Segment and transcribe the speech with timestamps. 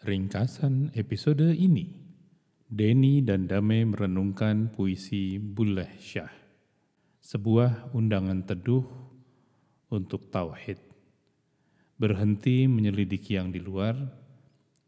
[0.00, 1.92] Ringkasan episode ini,
[2.64, 6.32] Denny dan Dame merenungkan puisi Buleh Syah,
[7.20, 8.80] sebuah undangan teduh
[9.92, 10.80] untuk tauhid.
[12.00, 13.92] Berhenti menyelidiki yang di luar,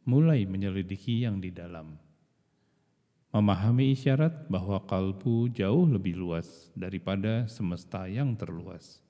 [0.08, 1.92] mulai menyelidiki yang di dalam.
[3.36, 9.04] Memahami isyarat bahwa kalbu jauh lebih luas daripada semesta yang terluas.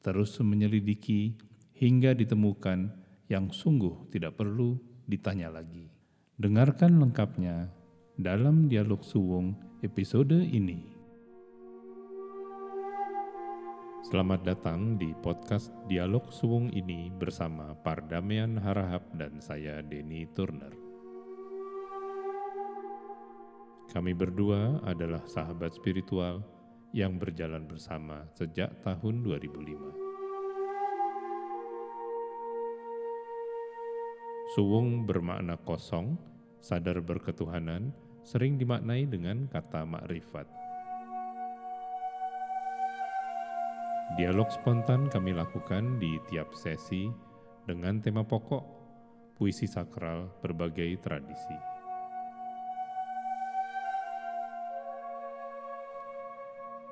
[0.00, 1.36] Terus menyelidiki
[1.76, 2.96] hingga ditemukan
[3.28, 5.92] yang sungguh tidak perlu ditanya lagi.
[6.40, 7.68] Dengarkan lengkapnya
[8.16, 9.52] dalam dialog suwung
[9.84, 10.88] episode ini.
[14.08, 20.74] Selamat datang di podcast Dialog Suwung ini bersama Pardamian Harahap dan saya Denny Turner.
[23.92, 26.42] Kami berdua adalah sahabat spiritual
[26.90, 30.01] yang berjalan bersama sejak tahun 2005.
[34.52, 36.20] Suwung bermakna kosong,
[36.60, 37.88] sadar berketuhanan,
[38.20, 40.44] sering dimaknai dengan kata makrifat.
[44.20, 47.08] Dialog spontan kami lakukan di tiap sesi
[47.64, 48.60] dengan tema pokok
[49.40, 51.56] puisi sakral berbagai tradisi.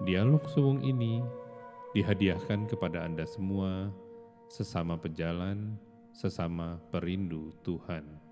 [0.08, 1.20] Dialog suwung ini
[1.92, 3.92] dihadiahkan kepada Anda semua
[4.48, 5.76] sesama pejalan
[6.12, 8.30] sesama perindu Tuhan.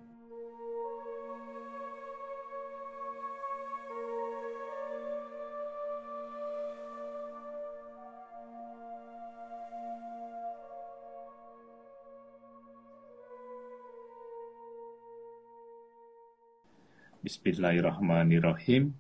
[17.19, 18.95] Bismillahirrahmanirrahim.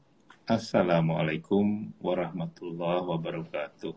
[0.44, 3.94] Assalamualaikum warahmatullahi wabarakatuh.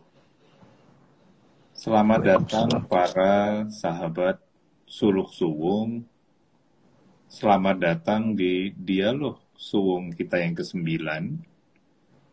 [1.72, 4.51] Selamat datang para sahabat
[4.92, 6.04] Suluk Suwung.
[7.24, 10.84] Selamat datang di dialog Suwung kita yang ke-9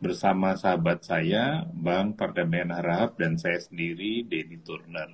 [0.04, 5.08] bersama sahabat saya, Bang Pardamian Harahap dan saya sendiri, Denny Turner.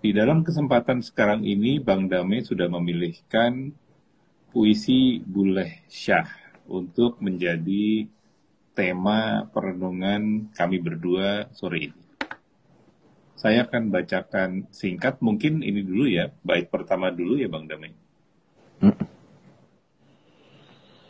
[0.00, 3.76] Di dalam kesempatan sekarang ini, Bang Dame sudah memilihkan
[4.48, 8.08] puisi Buleh Syah untuk menjadi
[8.72, 12.05] tema perenungan kami berdua sore ini.
[13.36, 17.92] Saya akan bacakan singkat, mungkin ini dulu ya, bait pertama dulu ya Bang Damai.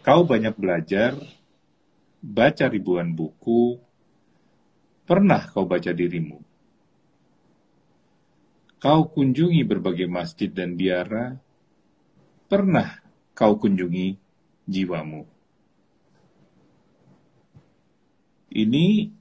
[0.03, 1.15] Kau banyak belajar,
[2.19, 3.79] baca ribuan buku,
[5.07, 6.43] pernah kau baca dirimu.
[8.83, 11.39] Kau kunjungi berbagai masjid dan biara,
[12.51, 13.03] pernah
[13.39, 14.19] kau kunjungi
[14.67, 15.23] jiwamu.
[18.51, 19.16] Ini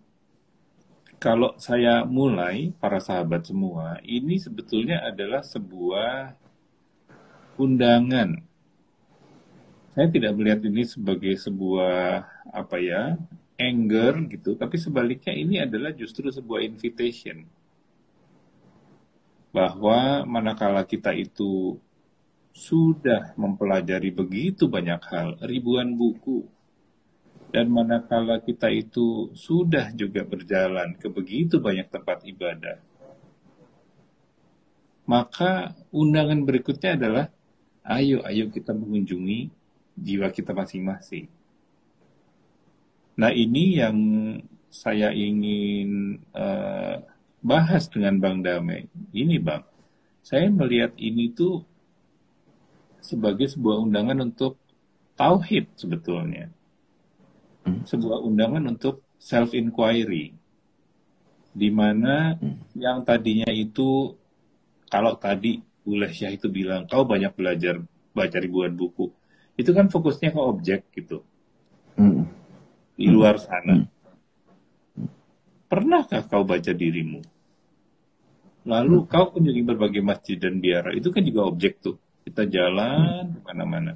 [1.25, 6.37] kalau saya mulai, para sahabat semua, ini sebetulnya adalah sebuah
[7.57, 8.45] undangan.
[9.89, 13.17] Saya tidak melihat ini sebagai sebuah apa ya
[13.57, 17.41] anger gitu, tapi sebaliknya ini adalah justru sebuah invitation
[19.49, 21.81] bahwa manakala kita itu
[22.53, 26.45] sudah mempelajari begitu banyak hal, ribuan buku,
[27.55, 32.83] dan manakala kita itu sudah juga berjalan ke begitu banyak tempat ibadah,
[35.07, 37.25] maka undangan berikutnya adalah
[37.87, 39.47] ayo ayo kita mengunjungi
[39.95, 41.31] jiwa kita masing-masing.
[43.15, 43.97] Nah ini yang
[44.67, 46.99] saya ingin uh,
[47.39, 48.91] bahas dengan Bang Dame.
[49.15, 49.63] Ini Bang,
[50.19, 51.63] saya melihat ini tuh
[52.99, 54.59] sebagai sebuah undangan untuk
[55.15, 56.51] tauhid sebetulnya.
[57.65, 60.37] Sebuah undangan untuk self inquiry
[61.55, 62.75] di mana hmm.
[62.75, 64.13] yang tadinya itu
[64.91, 67.79] kalau tadi Uleh Syah itu bilang kau banyak belajar
[68.11, 69.07] baca ribuan buku
[69.55, 71.23] itu kan fokusnya ke objek gitu
[71.95, 72.27] hmm.
[72.99, 75.09] di luar sana hmm.
[75.71, 77.23] pernahkah kau baca dirimu
[78.67, 79.07] lalu hmm.
[79.07, 81.95] kau kunjungi berbagai masjid dan biara itu kan juga objek tuh
[82.27, 83.33] kita jalan hmm.
[83.39, 83.93] ke mana-mana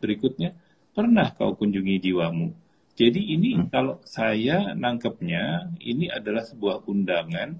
[0.00, 0.56] berikutnya
[0.96, 2.61] pernah kau kunjungi jiwamu
[2.92, 3.72] jadi ini hmm.
[3.72, 7.56] kalau saya nangkepnya ini adalah sebuah undangan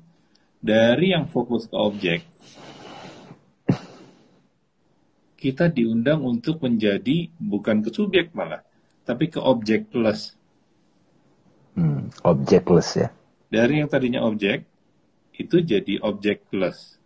[0.60, 2.20] dari yang fokus ke objek.
[5.40, 8.62] Kita diundang untuk menjadi bukan ke subjek malah,
[9.02, 10.36] tapi ke objectless.
[11.74, 13.08] Hmm, objectless ya.
[13.48, 14.68] Dari yang tadinya objek
[15.34, 17.00] itu jadi objectless.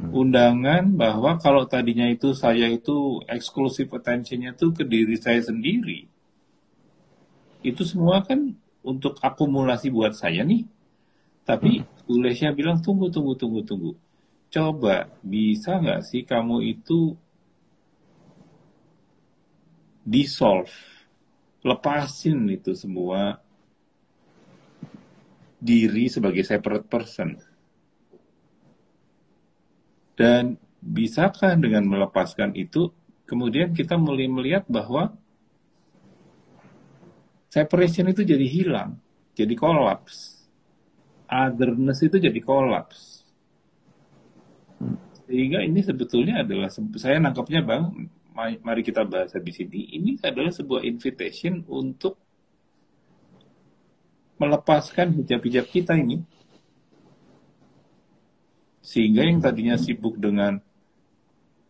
[0.00, 0.10] Hmm.
[0.24, 6.15] Undangan bahwa kalau tadinya itu saya itu eksklusif attentionnya tuh ke diri saya sendiri
[7.66, 8.54] itu semua kan
[8.86, 10.62] untuk akumulasi buat saya nih.
[11.42, 13.92] Tapi Ulesnya bilang tunggu, tunggu, tunggu, tunggu.
[14.46, 17.18] Coba bisa nggak sih kamu itu
[20.06, 20.70] dissolve,
[21.66, 23.42] lepasin itu semua
[25.58, 27.34] diri sebagai separate person.
[30.14, 32.94] Dan bisakah dengan melepaskan itu,
[33.26, 35.10] kemudian kita mulai melihat bahwa
[37.56, 39.00] separation itu jadi hilang,
[39.32, 40.44] jadi kolaps.
[41.24, 43.24] Otherness itu jadi kolaps.
[45.24, 46.68] Sehingga ini sebetulnya adalah,
[47.00, 52.20] saya nangkapnya bang, mari kita bahas habis ini, ini adalah sebuah invitation untuk
[54.36, 56.20] melepaskan hijab-hijab kita ini.
[58.84, 60.60] Sehingga yang tadinya sibuk dengan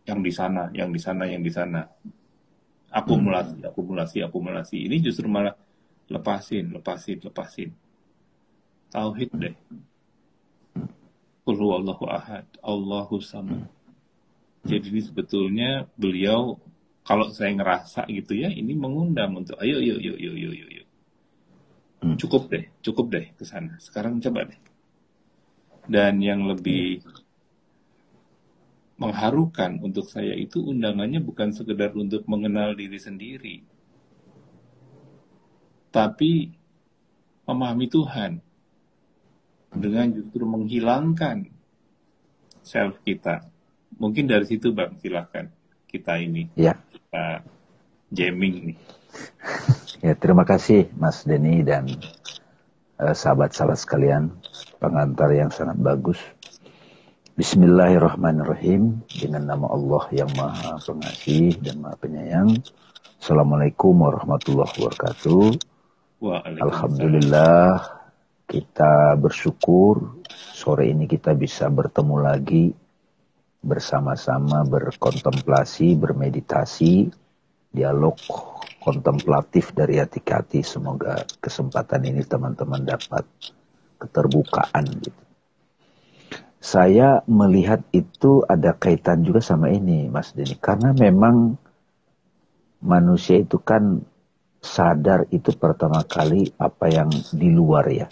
[0.03, 1.81] yang di sana, yang di sana, yang di sana.
[2.93, 4.77] Akumulasi, akumulasi, akumulasi.
[4.85, 5.55] Ini justru malah
[6.07, 7.69] lepasin, lepasin, lepasin.
[8.91, 9.55] Tauhid deh.
[11.47, 13.67] Qul Allahu ahad, Allahu sama.
[14.67, 16.59] Jadi ini sebetulnya beliau
[17.07, 20.83] kalau saya ngerasa gitu ya, ini mengundang untuk ayo, ayo, ayo, ayo, ayo, ayo.
[22.03, 22.19] Hmm.
[22.19, 23.79] Cukup deh, cukup deh ke sana.
[23.79, 24.59] Sekarang coba deh.
[25.87, 26.99] Dan yang lebih
[28.99, 33.63] mengharukan untuk saya itu undangannya bukan sekedar untuk mengenal diri sendiri,
[35.97, 36.53] tapi
[37.49, 38.31] memahami Tuhan
[39.73, 41.49] dengan justru menghilangkan
[42.61, 43.49] self kita.
[43.97, 45.49] Mungkin dari situ Bang, silahkan
[45.89, 46.77] kita ini ya.
[46.93, 47.41] kita
[48.13, 48.77] jamming nih.
[49.97, 54.29] Ya, terima kasih Mas Denny dan sahabat eh, sahabat-sahabat sekalian,
[54.77, 56.21] pengantar yang sangat bagus.
[57.33, 62.61] Bismillahirrahmanirrahim dengan nama Allah yang Maha Pengasih dan Maha Penyayang.
[63.17, 65.76] Assalamualaikum warahmatullahi wabarakatuh.
[66.17, 67.77] Alhamdulillah
[68.49, 72.73] kita bersyukur sore ini kita bisa bertemu lagi
[73.61, 77.13] bersama-sama berkontemplasi, bermeditasi,
[77.69, 78.17] dialog
[78.81, 80.65] kontemplatif dari hati ke hati.
[80.65, 83.21] Semoga kesempatan ini teman-teman dapat
[84.01, 85.21] keterbukaan gitu.
[86.57, 90.57] Saya melihat itu ada kaitan juga sama ini Mas Denny.
[90.57, 91.53] Karena memang
[92.81, 94.01] manusia itu kan
[94.61, 98.07] sadar itu pertama kali apa yang di luar ya.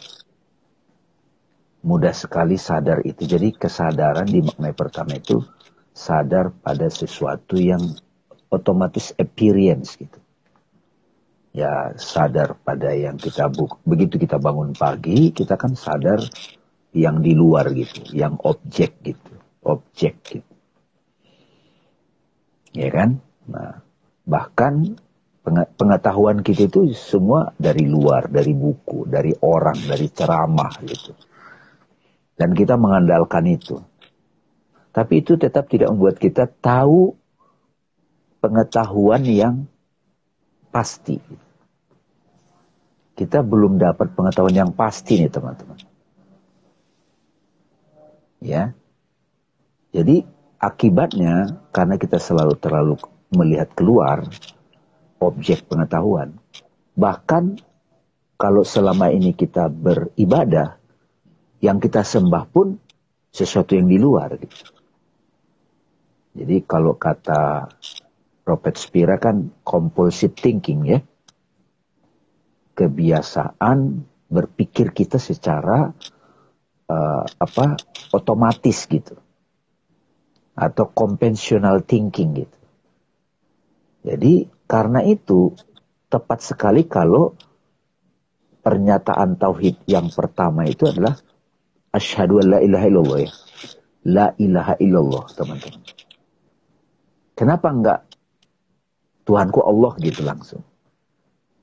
[1.85, 3.29] Mudah sekali sadar itu.
[3.29, 5.37] Jadi kesadaran di makna pertama itu
[5.93, 7.81] sadar pada sesuatu yang
[8.49, 10.19] otomatis appearance gitu.
[11.55, 16.19] Ya sadar pada yang kita buk begitu kita bangun pagi kita kan sadar
[16.95, 19.33] yang di luar gitu, yang objek gitu,
[19.63, 20.53] objek gitu.
[22.75, 23.19] Ya kan?
[23.47, 23.83] Nah,
[24.27, 24.99] bahkan
[25.77, 31.13] pengetahuan kita itu semua dari luar, dari buku, dari orang, dari ceramah gitu.
[32.35, 33.77] Dan kita mengandalkan itu.
[34.89, 37.13] Tapi itu tetap tidak membuat kita tahu
[38.41, 39.55] pengetahuan yang
[40.73, 41.21] pasti.
[43.15, 45.79] Kita belum dapat pengetahuan yang pasti nih teman-teman.
[48.43, 48.75] Ya.
[49.95, 50.27] Jadi
[50.59, 52.95] akibatnya karena kita selalu terlalu
[53.31, 54.27] melihat keluar,
[55.25, 56.37] objek pengetahuan.
[56.95, 57.43] Bahkan
[58.35, 60.77] kalau selama ini kita beribadah,
[61.63, 62.77] yang kita sembah pun
[63.33, 64.37] sesuatu yang di luar.
[64.37, 64.55] Gitu.
[66.35, 67.71] Jadi kalau kata
[68.45, 70.99] Robert Spira kan compulsive thinking ya.
[72.75, 75.95] Kebiasaan berpikir kita secara
[76.91, 77.65] uh, apa
[78.11, 79.15] otomatis gitu.
[80.55, 82.59] Atau conventional thinking gitu.
[84.05, 85.53] Jadi karena itu
[86.09, 87.37] tepat sekali kalau
[88.65, 91.13] pernyataan tauhid yang pertama itu adalah
[91.93, 93.31] asyhadu ilaha illallah ya.
[94.05, 95.81] La ilaha illallah, teman-teman.
[97.33, 98.01] Kenapa enggak
[99.25, 100.61] Tuhanku Allah gitu langsung?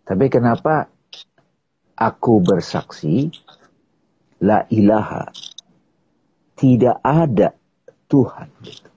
[0.02, 0.90] Tapi kenapa
[1.94, 3.30] aku bersaksi
[4.42, 5.30] la ilaha
[6.58, 7.54] tidak ada
[8.10, 8.91] Tuhan gitu.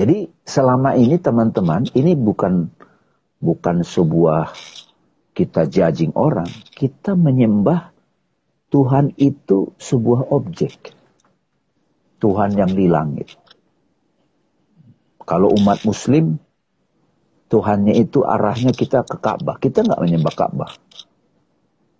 [0.00, 2.72] Jadi selama ini teman-teman, ini bukan
[3.36, 4.48] bukan sebuah
[5.36, 7.92] kita judging orang, kita menyembah
[8.72, 10.96] Tuhan itu sebuah objek.
[12.16, 13.36] Tuhan yang di langit.
[15.28, 16.40] Kalau umat muslim,
[17.52, 19.60] Tuhannya itu arahnya kita ke Ka'bah.
[19.60, 20.72] Kita nggak menyembah Ka'bah.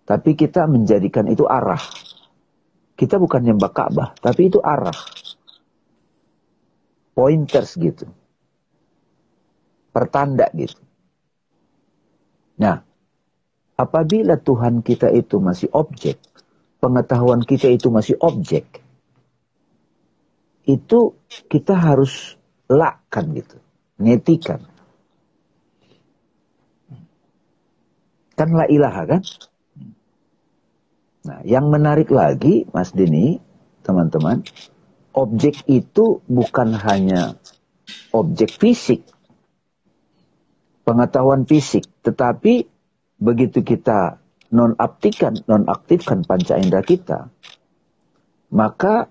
[0.09, 1.85] Tapi kita menjadikan itu arah.
[2.97, 5.20] Kita bukan menyembah Ka'bah, tapi itu arah
[7.13, 8.07] pointers gitu.
[9.91, 10.79] Pertanda gitu.
[12.61, 12.85] Nah,
[13.75, 16.21] apabila Tuhan kita itu masih objek,
[16.79, 18.85] pengetahuan kita itu masih objek,
[20.69, 21.17] itu
[21.49, 22.37] kita harus
[22.69, 23.57] lakkan gitu,
[23.99, 24.61] ngetikan.
[28.39, 29.23] Kan la ilaha kan?
[31.21, 33.37] Nah, yang menarik lagi, Mas Dini,
[33.85, 34.41] teman-teman,
[35.15, 37.35] objek itu bukan hanya
[38.15, 39.07] objek fisik,
[40.87, 42.67] pengetahuan fisik, tetapi
[43.19, 44.19] begitu kita
[44.51, 47.31] nonaktifkan, nonaktifkan panca indera kita,
[48.51, 49.11] maka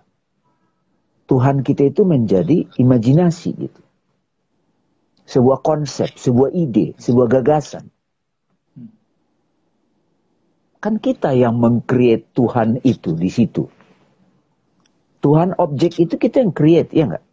[1.30, 3.82] Tuhan kita itu menjadi imajinasi gitu.
[5.30, 7.94] Sebuah konsep, sebuah ide, sebuah gagasan.
[10.82, 13.70] Kan kita yang mengcreate Tuhan itu di situ.
[15.20, 17.26] Tuhan objek itu kita yang create, ya enggak?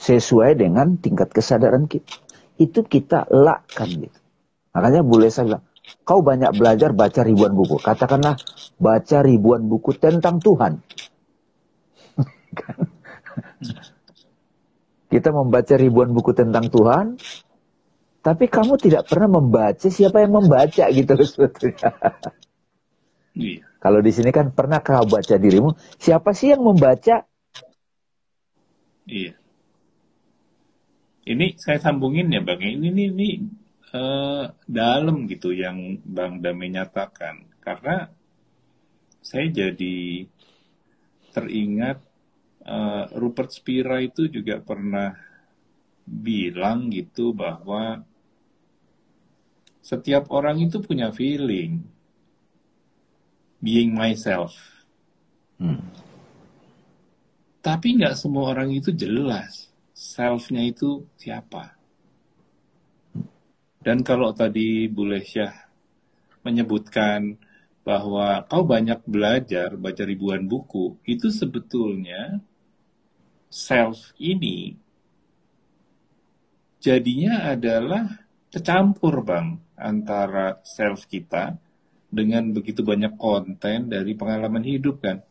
[0.00, 2.08] Sesuai dengan tingkat kesadaran kita.
[2.56, 4.18] Itu kita lakkan gitu.
[4.72, 5.64] Makanya boleh saya bilang,
[6.08, 7.76] kau banyak belajar baca ribuan buku.
[7.78, 8.40] Katakanlah
[8.80, 10.80] baca ribuan buku tentang Tuhan.
[15.12, 17.20] kita membaca ribuan buku tentang Tuhan,
[18.24, 21.92] tapi kamu tidak pernah membaca siapa yang membaca gitu sebetulnya.
[23.32, 23.64] Iya.
[23.80, 27.24] Kalau di sini kan pernah kau baca dirimu, siapa sih yang membaca?
[29.08, 29.34] Iya.
[31.22, 32.60] Ini saya sambungin ya Bang.
[32.60, 33.28] Ini ini, ini
[33.94, 37.46] uh, dalam gitu yang Bang Dame nyatakan.
[37.62, 38.10] Karena
[39.22, 40.26] saya jadi
[41.32, 42.02] teringat
[42.66, 45.14] uh, Rupert Spira itu juga pernah
[46.02, 48.02] bilang gitu bahwa
[49.82, 51.82] setiap orang itu punya feeling
[53.62, 54.58] being myself.
[55.56, 55.78] Hmm.
[57.62, 61.78] Tapi nggak semua orang itu jelas selfnya itu siapa.
[63.78, 65.54] Dan kalau tadi Bu Lesyah
[66.42, 67.38] menyebutkan
[67.86, 72.42] bahwa kau banyak belajar, baca ribuan buku, itu sebetulnya
[73.46, 74.74] self ini
[76.82, 81.54] jadinya adalah kecampur bang antara self kita
[82.12, 85.24] dengan begitu banyak konten dari pengalaman hidup kan.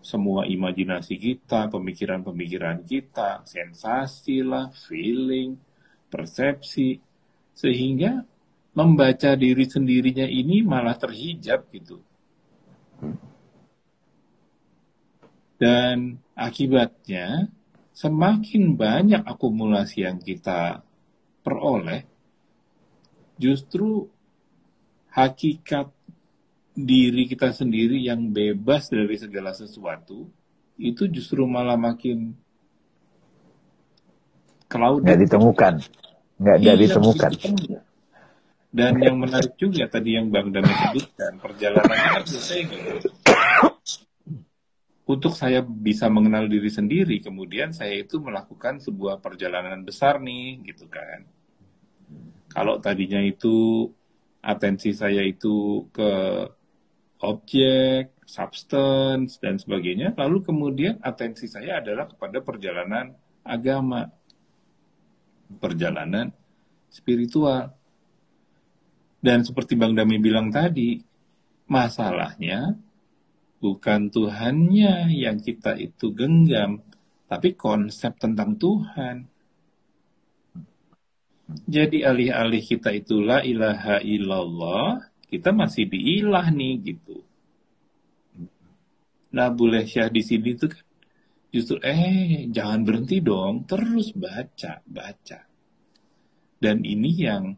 [0.00, 5.60] Semua imajinasi kita, pemikiran-pemikiran kita, sensasi lah, feeling,
[6.08, 6.96] persepsi.
[7.52, 8.24] Sehingga
[8.72, 12.00] membaca diri sendirinya ini malah terhijab gitu.
[15.60, 17.52] Dan akibatnya
[17.92, 20.84] semakin banyak akumulasi yang kita
[21.40, 22.04] peroleh,
[23.40, 24.08] justru
[25.16, 25.88] hakikat
[26.76, 30.28] diri kita sendiri yang bebas dari segala sesuatu
[30.76, 32.36] itu justru malah makin
[34.68, 35.74] cloud nggak ditemukan.
[36.36, 37.30] Nggak iya, ditemukan.
[38.76, 43.08] dan yang menarik juga tadi yang bang Dami sebutkan perjalanan kita biasanya gitu.
[45.06, 50.92] Untuk saya bisa mengenal diri sendiri kemudian saya itu melakukan sebuah perjalanan besar nih gitu
[50.92, 51.24] kan.
[52.52, 53.88] Kalau tadinya itu
[54.46, 56.12] atensi saya itu ke
[57.18, 64.06] objek, substance, dan sebagainya, lalu kemudian atensi saya adalah kepada perjalanan agama,
[65.58, 66.30] perjalanan
[66.92, 67.74] spiritual.
[69.18, 71.02] Dan seperti Bang Dami bilang tadi,
[71.66, 72.78] masalahnya
[73.58, 76.84] bukan Tuhannya yang kita itu genggam,
[77.26, 79.26] tapi konsep tentang Tuhan.
[81.46, 84.98] Jadi alih-alih kita itulah ilaha illallah,
[85.30, 87.22] kita masih diilah nih gitu.
[89.30, 90.82] Nah, boleh syah di sini tuh kan
[91.54, 95.40] justru eh jangan berhenti dong, terus baca, baca.
[96.58, 97.54] Dan ini yang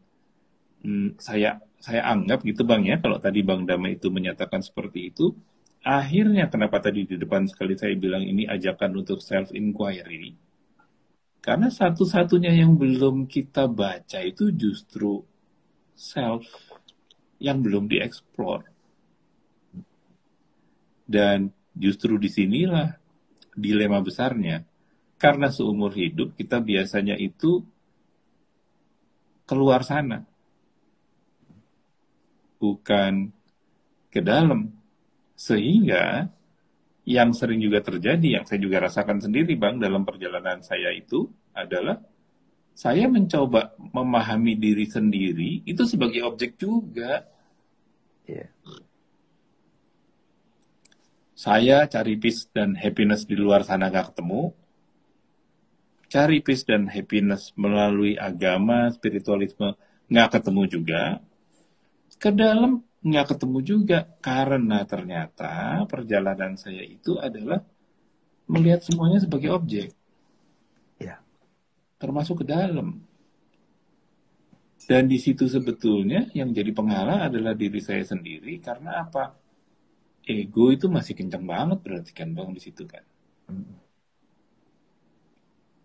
[0.85, 5.33] hmm, saya saya anggap gitu Bang ya, kalau tadi Bang Dama itu menyatakan seperti itu,
[5.81, 10.48] akhirnya kenapa tadi di depan sekali saya bilang ini ajakan untuk self inquiry
[11.49, 15.25] karena satu-satunya yang belum kita baca itu justru
[15.97, 16.45] self
[17.41, 18.69] yang belum dieksplor.
[21.09, 22.93] Dan justru di sinilah
[23.57, 24.61] dilema besarnya.
[25.17, 27.65] Karena seumur hidup kita biasanya itu
[29.49, 30.29] keluar sana.
[32.61, 33.33] Bukan
[34.13, 34.69] ke dalam.
[35.33, 36.29] Sehingga
[37.09, 41.99] yang sering juga terjadi, yang saya juga rasakan sendiri Bang dalam perjalanan saya itu adalah
[42.79, 47.27] saya mencoba memahami diri sendiri itu sebagai objek juga.
[48.23, 48.55] Yeah.
[51.35, 54.55] Saya cari peace dan happiness di luar sana gak ketemu.
[56.07, 59.77] Cari peace dan happiness melalui agama, spiritualisme
[60.09, 61.03] nggak ketemu juga.
[62.17, 67.61] Ke dalam nggak ketemu juga karena ternyata perjalanan saya itu adalah
[68.49, 69.98] melihat semuanya sebagai objek.
[71.99, 73.03] Termasuk ke dalam.
[74.89, 79.37] Dan di situ sebetulnya yang jadi penghalang adalah diri saya sendiri karena apa?
[80.25, 83.05] Ego itu masih kencang banget berarti kan bang di situ kan.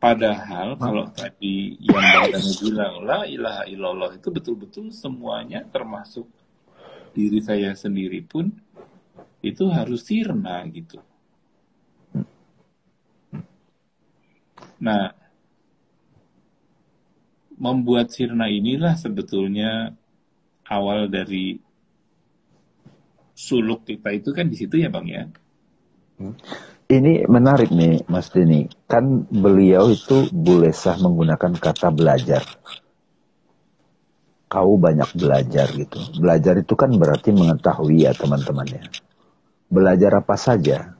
[0.03, 6.27] Padahal kalau tadi yang Bang bilang la ilaha illallah itu betul-betul semuanya termasuk
[7.15, 8.51] diri saya sendiri pun
[9.39, 10.99] itu harus sirna gitu.
[14.83, 15.22] Nah,
[17.63, 19.95] membuat sirna inilah sebetulnya
[20.67, 21.55] awal dari
[23.31, 25.23] suluk kita itu kan di situ ya bang ya.
[26.91, 28.67] Ini menarik nih Mas Denny.
[28.85, 32.43] Kan beliau itu boleh sah menggunakan kata belajar.
[34.51, 35.97] Kau banyak belajar gitu.
[36.19, 38.83] Belajar itu kan berarti mengetahui ya teman-teman ya.
[39.71, 40.93] Belajar apa saja?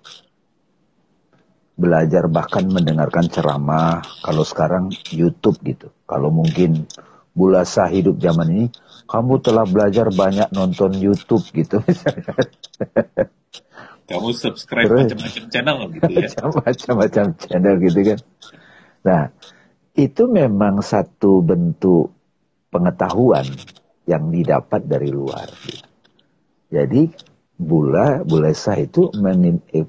[1.74, 4.06] Belajar bahkan mendengarkan ceramah.
[4.22, 5.90] Kalau sekarang YouTube gitu.
[6.06, 6.86] Kalau mungkin
[7.34, 8.66] bulasa hidup zaman ini
[9.10, 11.82] kamu telah belajar banyak nonton YouTube gitu.
[14.04, 16.28] Kamu subscribe macam-macam channel gitu ya.
[16.60, 18.20] Macam-macam channel gitu kan.
[19.08, 19.24] Nah
[19.96, 22.12] itu memang satu bentuk
[22.74, 23.46] pengetahuan
[24.10, 25.48] yang didapat dari luar.
[25.64, 25.88] Gitu.
[26.74, 27.06] jadi
[27.54, 29.86] bula bulasa itu menim, eh,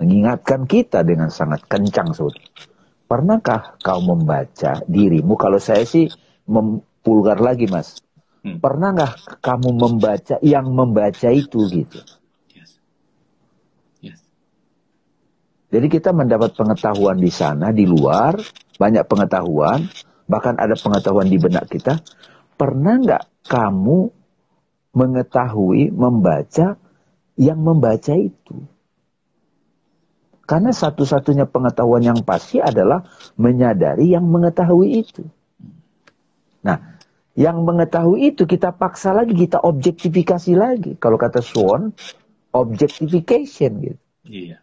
[0.00, 2.48] mengingatkan kita dengan sangat kencang sebetulnya.
[3.04, 5.36] Pernahkah kau membaca dirimu?
[5.36, 6.08] Kalau saya sih
[6.48, 8.00] mempulgar lagi mas.
[8.40, 8.56] Hmm.
[8.56, 12.00] Pernah nggak kamu membaca yang membaca itu gitu?
[12.56, 12.80] Yes.
[14.00, 14.24] Yes.
[15.68, 18.40] Jadi kita mendapat pengetahuan di sana, di luar,
[18.80, 19.84] banyak pengetahuan,
[20.24, 22.00] bahkan ada pengetahuan di benak kita.
[22.56, 23.98] Pernah nggak kamu
[24.96, 26.80] mengetahui, membaca
[27.36, 28.64] yang membaca itu?
[30.50, 33.06] Karena satu-satunya pengetahuan yang pasti adalah
[33.38, 35.22] menyadari yang mengetahui itu.
[36.66, 36.98] Nah,
[37.38, 40.98] yang mengetahui itu kita paksa lagi, kita objektifikasi lagi.
[40.98, 41.94] Kalau kata Swan,
[42.50, 44.02] objectification gitu.
[44.26, 44.58] Iya.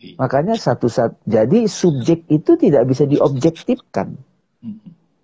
[0.00, 0.16] iya.
[0.16, 4.16] Makanya satu saat jadi subjek itu tidak bisa diobjektifkan.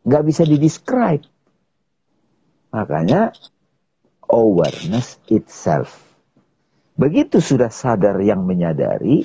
[0.04, 1.24] Nggak bisa didescribe.
[2.76, 3.32] Makanya
[4.28, 6.05] awareness itself
[6.96, 9.20] Begitu sudah sadar yang menyadari,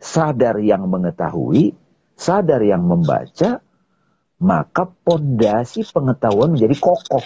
[0.00, 1.76] sadar yang mengetahui,
[2.16, 3.60] sadar yang membaca,
[4.42, 7.22] maka pondasi pengetahuan menjadi kokoh.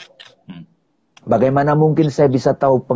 [0.51, 0.67] Hmm.
[1.27, 2.87] Bagaimana mungkin saya bisa tahu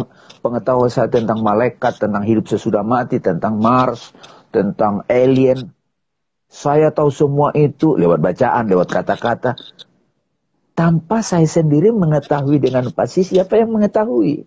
[0.44, 4.14] pengetahuan saya tentang malaikat, tentang hidup sesudah mati, tentang Mars,
[4.54, 5.72] tentang alien.
[6.50, 9.54] Saya tahu semua itu lewat bacaan, lewat kata-kata.
[10.74, 14.46] Tanpa saya sendiri mengetahui dengan pasti siapa yang mengetahui.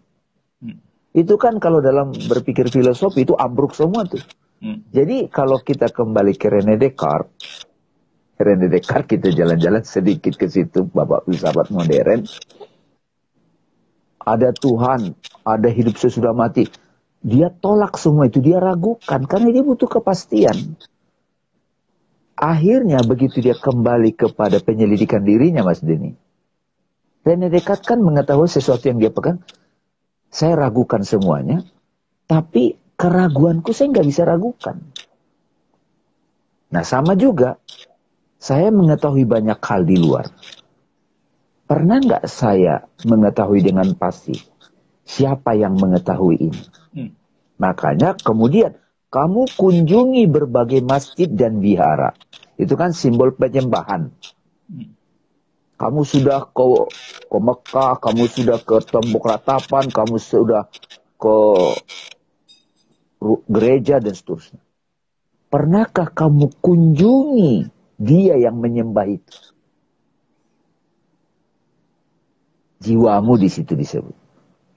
[1.14, 4.22] Itu kan kalau dalam berpikir filosofi itu ambruk semua tuh.
[4.58, 4.82] Hmm.
[4.90, 7.70] Jadi kalau kita kembali ke René Descartes,
[8.34, 12.26] René Descartes kita jalan-jalan sedikit ke situ, Bapak filsafat modern.
[14.24, 15.14] Ada Tuhan,
[15.46, 16.66] ada hidup sesudah mati.
[17.22, 20.80] Dia tolak semua itu, dia ragukan karena dia butuh kepastian.
[22.34, 26.18] Akhirnya begitu dia kembali kepada penyelidikan dirinya Mas Denny.
[27.24, 29.40] René Descartes kan mengetahui sesuatu yang dia pegang,
[30.34, 31.62] saya ragukan semuanya,
[32.26, 34.82] tapi keraguanku saya nggak bisa ragukan.
[36.74, 37.62] Nah sama juga,
[38.42, 40.34] saya mengetahui banyak hal di luar.
[41.70, 44.34] Pernah nggak saya mengetahui dengan pasti
[45.06, 46.62] siapa yang mengetahui ini?
[46.98, 47.12] Hmm.
[47.62, 48.74] Makanya kemudian
[49.14, 52.18] kamu kunjungi berbagai masjid dan vihara.
[52.58, 54.10] Itu kan simbol penyembahan.
[54.66, 54.98] Hmm.
[55.84, 56.64] Kamu sudah ke,
[57.28, 60.72] ke Mekah, kamu sudah ke tembok ratapan, kamu sudah
[61.20, 61.38] ke
[63.52, 64.64] gereja dan seterusnya.
[65.52, 67.68] Pernahkah kamu kunjungi
[68.00, 69.36] dia yang menyembah itu?
[72.80, 74.16] Jiwamu di situ disebut.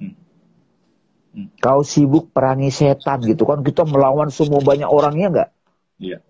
[0.03, 0.15] Hmm.
[1.39, 1.49] Hmm.
[1.63, 5.51] Kau sibuk perangi setan gitu kan kita melawan semua banyak orangnya enggak?
[6.03, 6.26] Iya.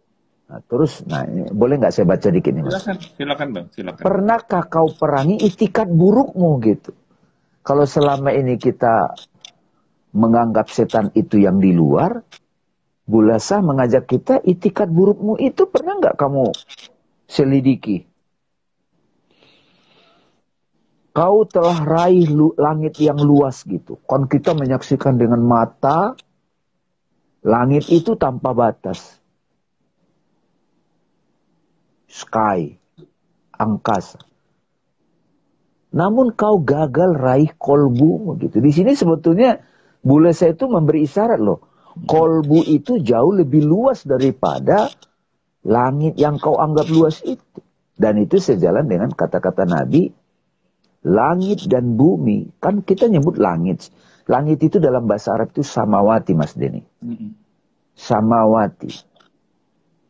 [0.46, 2.70] Nah, terus, nah ini, boleh nggak saya baca dikit mas?
[2.70, 4.02] Silakan, silakan bang, silakan.
[4.06, 6.94] Pernahkah kau perangi itikat burukmu gitu?
[7.66, 9.10] Kalau selama ini kita
[10.14, 12.22] menganggap setan itu yang di luar,
[13.06, 16.50] Bulasa mengajak kita itikat burukmu itu pernah nggak kamu
[17.30, 18.02] selidiki?
[21.14, 24.02] Kau telah raih lu, langit yang luas gitu.
[24.10, 26.18] Kon kita menyaksikan dengan mata,
[27.46, 29.22] langit itu tanpa batas
[32.06, 32.78] sky,
[33.54, 34.22] angkasa.
[35.96, 38.60] Namun kau gagal raih kolbu gitu.
[38.60, 39.62] Di sini sebetulnya
[40.04, 41.62] bule saya itu memberi isyarat loh.
[41.96, 44.92] Kolbu itu jauh lebih luas daripada
[45.64, 47.64] langit yang kau anggap luas itu.
[47.96, 50.12] Dan itu sejalan dengan kata-kata Nabi,
[51.00, 52.60] langit dan bumi.
[52.60, 53.88] Kan kita nyebut langit.
[54.28, 56.84] Langit itu dalam bahasa Arab itu samawati, Mas Denny.
[57.96, 59.05] Samawati.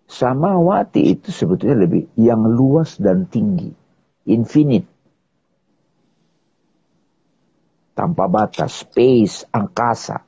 [0.07, 3.75] Samawati itu sebetulnya lebih yang luas dan tinggi.
[4.31, 4.87] Infinite.
[7.97, 10.23] Tanpa batas, space, angkasa.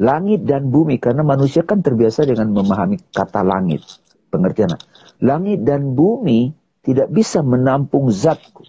[0.00, 3.84] Langit dan bumi, karena manusia kan terbiasa dengan memahami kata langit.
[4.32, 4.76] Pengertian.
[5.20, 8.64] Langit dan bumi tidak bisa menampung zatku.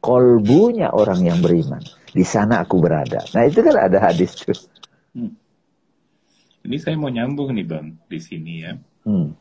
[0.00, 1.82] Kolbunya orang yang beriman.
[2.10, 3.26] Di sana aku berada.
[3.34, 4.58] Nah itu kan ada hadis tuh.
[5.14, 5.39] Hmm.
[6.60, 8.72] Ini saya mau nyambung nih bang di sini ya.
[9.06, 9.32] Hmm.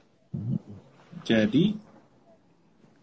[1.28, 1.76] Jadi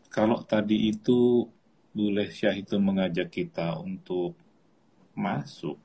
[0.09, 1.45] kalau tadi itu
[1.93, 4.37] boleh Syah itu mengajak kita untuk
[5.17, 5.77] masuk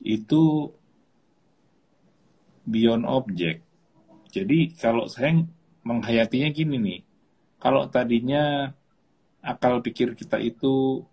[0.00, 0.72] itu
[2.66, 3.64] beyond object.
[4.30, 5.44] Jadi kalau saya
[5.86, 7.00] menghayatinya gini nih,
[7.62, 8.74] kalau tadinya
[9.40, 11.06] akal pikir kita itu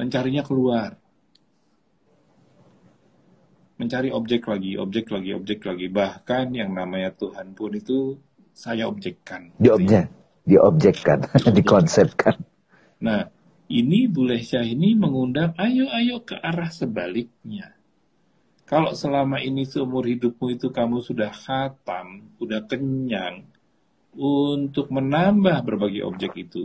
[0.00, 1.01] mencarinya keluar,
[3.82, 8.14] mencari objek lagi, objek lagi, objek lagi, bahkan yang namanya Tuhan pun itu
[8.54, 9.50] saya objekkan.
[9.58, 10.06] Di objek,
[10.50, 11.18] diobjekkan,
[11.50, 12.38] dikonsepkan.
[13.02, 13.26] Nah,
[13.66, 17.74] ini Bule Syah ini mengundang ayo-ayo ke arah sebaliknya.
[18.68, 23.44] Kalau selama ini seumur hidupmu itu kamu sudah khatam, sudah kenyang
[24.16, 26.64] untuk menambah berbagai objek itu.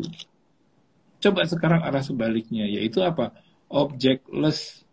[1.20, 3.36] Coba sekarang arah sebaliknya, yaitu apa?
[3.68, 4.87] Objectless.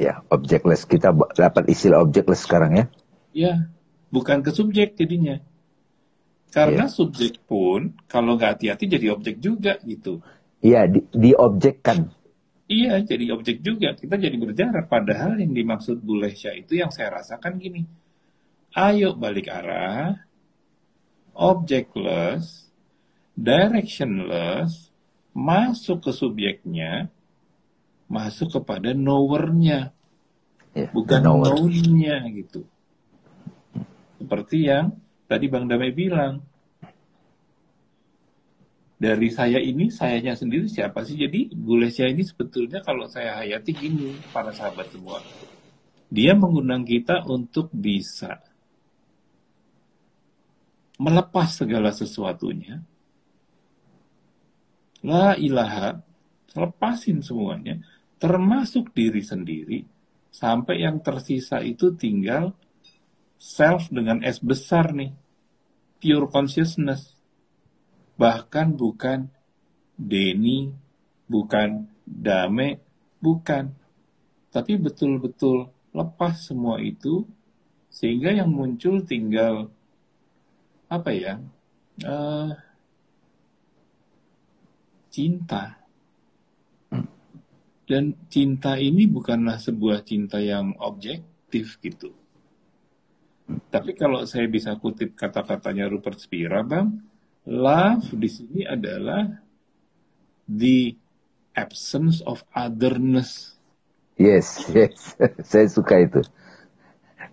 [0.00, 0.88] Ya, objectless.
[0.88, 2.84] Kita dapat istilah objectless sekarang ya.
[3.32, 3.54] Ya,
[4.12, 5.40] bukan ke subjek jadinya.
[6.52, 6.92] Karena ya.
[6.92, 10.20] subjek pun kalau nggak hati-hati jadi objek juga gitu.
[10.60, 12.12] Iya, di, diobjekkan.
[12.68, 13.96] Iya, jadi objek juga.
[13.96, 14.88] Kita jadi berjarak.
[14.88, 17.88] Padahal yang dimaksud Bulesya itu yang saya rasakan gini.
[18.72, 20.24] Ayo balik arah,
[21.36, 22.72] objectless,
[23.36, 24.92] directionless,
[25.36, 27.12] masuk ke subjeknya,
[28.12, 29.96] masuk kepada knower-nya.
[30.76, 32.68] Yeah, bukan known-nya gitu.
[34.20, 36.44] Seperti yang tadi Bang Damai bilang,
[39.02, 41.18] dari saya ini, sayanya sendiri siapa sih?
[41.18, 45.18] Jadi Bulesya ini sebetulnya kalau saya hayati gini, para sahabat semua.
[46.12, 48.38] Dia mengundang kita untuk bisa
[51.02, 52.78] melepas segala sesuatunya.
[55.02, 55.98] La ilaha,
[56.54, 57.82] lepasin semuanya,
[58.22, 59.82] termasuk diri sendiri,
[60.30, 62.54] sampai yang tersisa itu tinggal
[63.34, 65.10] self dengan S besar nih,
[65.98, 67.18] pure consciousness
[68.14, 69.26] bahkan bukan
[69.98, 70.70] Denny,
[71.26, 72.78] bukan Dame,
[73.18, 73.74] bukan.
[74.54, 77.26] Tapi betul-betul lepas semua itu
[77.90, 79.68] sehingga yang muncul tinggal
[80.88, 81.34] apa ya
[82.06, 82.52] uh,
[85.10, 85.81] cinta
[87.86, 92.14] dan cinta ini bukanlah sebuah cinta yang objektif gitu
[93.68, 99.26] tapi kalau saya bisa kutip kata-katanya Rupert Spira bang Love di sini adalah
[100.46, 100.94] the
[101.58, 103.58] absence of otherness.
[104.14, 105.18] Yes, yes.
[105.50, 106.22] Saya suka itu.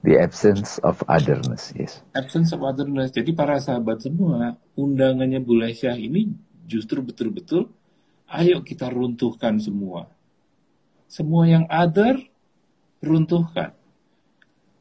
[0.02, 2.02] The absence of otherness, yes.
[2.16, 3.14] Absence of otherness.
[3.14, 6.32] Jadi para sahabat semua, undangannya Bule Syah ini
[6.66, 7.68] justru betul-betul,
[8.32, 10.10] ayo kita runtuhkan semua.
[11.10, 12.22] Semua yang other,
[13.02, 13.74] runtuhkan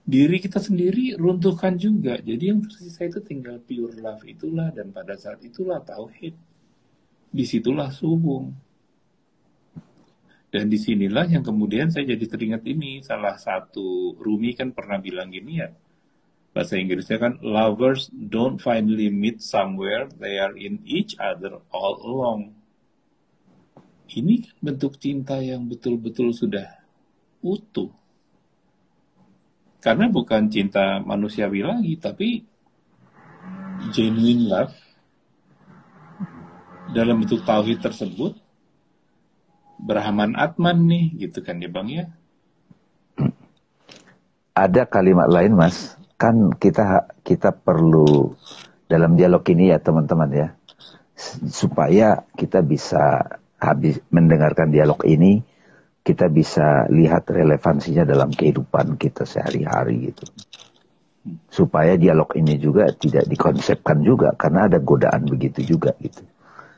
[0.09, 2.17] diri kita sendiri runtuhkan juga.
[2.17, 6.33] Jadi yang tersisa itu tinggal pure love itulah dan pada saat itulah tauhid.
[7.29, 8.49] Di situlah subuh.
[10.49, 15.29] Dan di sinilah yang kemudian saya jadi teringat ini salah satu Rumi kan pernah bilang
[15.29, 15.69] gini ya
[16.57, 22.58] bahasa Inggrisnya kan lovers don't finally meet somewhere they are in each other all along.
[24.09, 26.81] Ini bentuk cinta yang betul-betul sudah
[27.45, 27.93] utuh.
[29.85, 32.43] Karena bukan cinta manusiawi lagi, tapi
[33.93, 34.75] genuine love.
[36.89, 38.33] Dalam bentuk tauhid tersebut
[39.77, 42.09] Brahman Atman nih, gitu kan ya Bang ya?
[44.57, 48.33] Ada kalimat lain Mas, kan kita kita perlu
[48.91, 50.49] dalam dialog ini ya teman-teman ya,
[51.47, 55.43] supaya kita bisa habis mendengarkan dialog ini,
[56.03, 60.25] kita bisa lihat relevansinya dalam kehidupan kita sehari-hari gitu.
[61.53, 66.25] Supaya dialog ini juga tidak dikonsepkan juga karena ada godaan begitu juga gitu.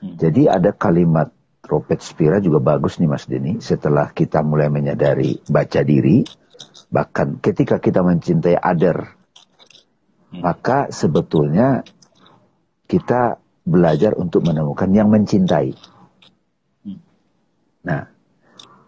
[0.02, 0.18] Hmm.
[0.18, 1.30] Jadi ada kalimat
[1.62, 6.26] Robert Spira juga bagus nih Mas Denny setelah kita mulai menyadari baca diri
[6.90, 9.20] bahkan ketika kita mencintai other
[10.30, 10.46] Hmm.
[10.46, 11.82] Maka sebetulnya
[12.86, 15.74] kita belajar untuk menemukan yang mencintai.
[17.80, 18.04] Nah,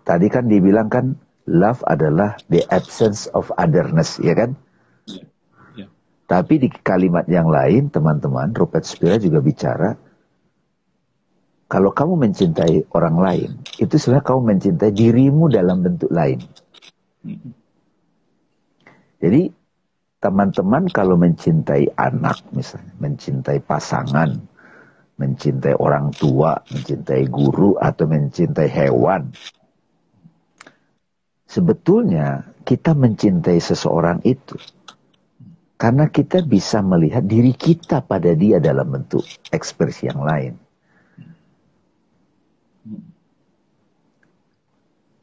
[0.05, 1.16] tadi kan dibilang kan
[1.48, 4.55] love adalah the absence of otherness, ya kan?
[5.09, 5.26] Yeah.
[5.74, 5.90] Yeah.
[6.28, 9.90] Tapi di kalimat yang lain, teman-teman, Rupert Spira juga bicara,
[11.72, 13.50] kalau kamu mencintai orang lain,
[13.81, 16.44] itu sebenarnya kamu mencintai dirimu dalam bentuk lain.
[19.22, 19.42] Jadi
[20.20, 24.37] teman-teman kalau mencintai anak misalnya, mencintai pasangan,
[25.20, 29.33] mencintai orang tua, mencintai guru atau mencintai hewan.
[31.46, 34.57] Sebetulnya kita mencintai seseorang itu
[35.77, 40.55] karena kita bisa melihat diri kita pada dia dalam bentuk ekspresi yang lain.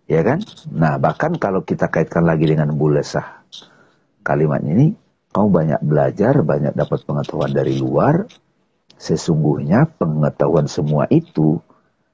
[0.09, 0.43] Ya kan?
[0.73, 3.45] Nah, bahkan kalau kita kaitkan lagi dengan bulesah
[4.19, 4.91] kalimat ini,
[5.31, 8.27] kamu banyak belajar, banyak dapat pengetahuan dari luar.
[8.99, 11.63] Sesungguhnya pengetahuan semua itu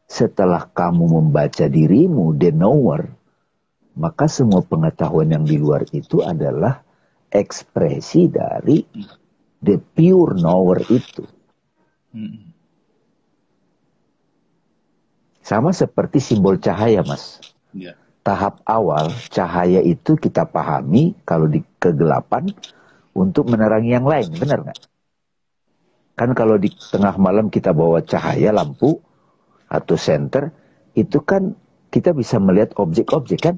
[0.06, 3.10] setelah kamu membaca dirimu, the knower,
[3.98, 6.86] maka semua pengetahuan yang di luar itu adalah
[7.34, 8.86] ekspresi dari
[9.66, 11.26] the pure knower itu.
[15.42, 17.42] Sama seperti simbol cahaya, Mas.
[17.74, 22.50] Yeah tahap awal cahaya itu kita pahami kalau di kegelapan
[23.14, 24.78] untuk menerangi yang lain, benar nggak?
[26.16, 29.04] Kan kalau di tengah malam kita bawa cahaya lampu
[29.68, 30.56] atau senter,
[30.96, 31.60] itu kan
[31.92, 33.56] kita bisa melihat objek-objek kan?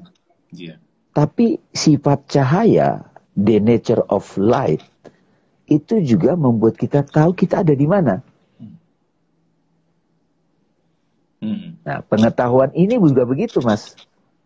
[0.50, 0.82] Yeah.
[1.14, 4.82] Tapi sifat cahaya, the nature of light,
[5.70, 8.26] itu juga membuat kita tahu kita ada di mana.
[11.38, 11.78] Hmm.
[11.86, 13.94] Nah, pengetahuan ini juga begitu, Mas.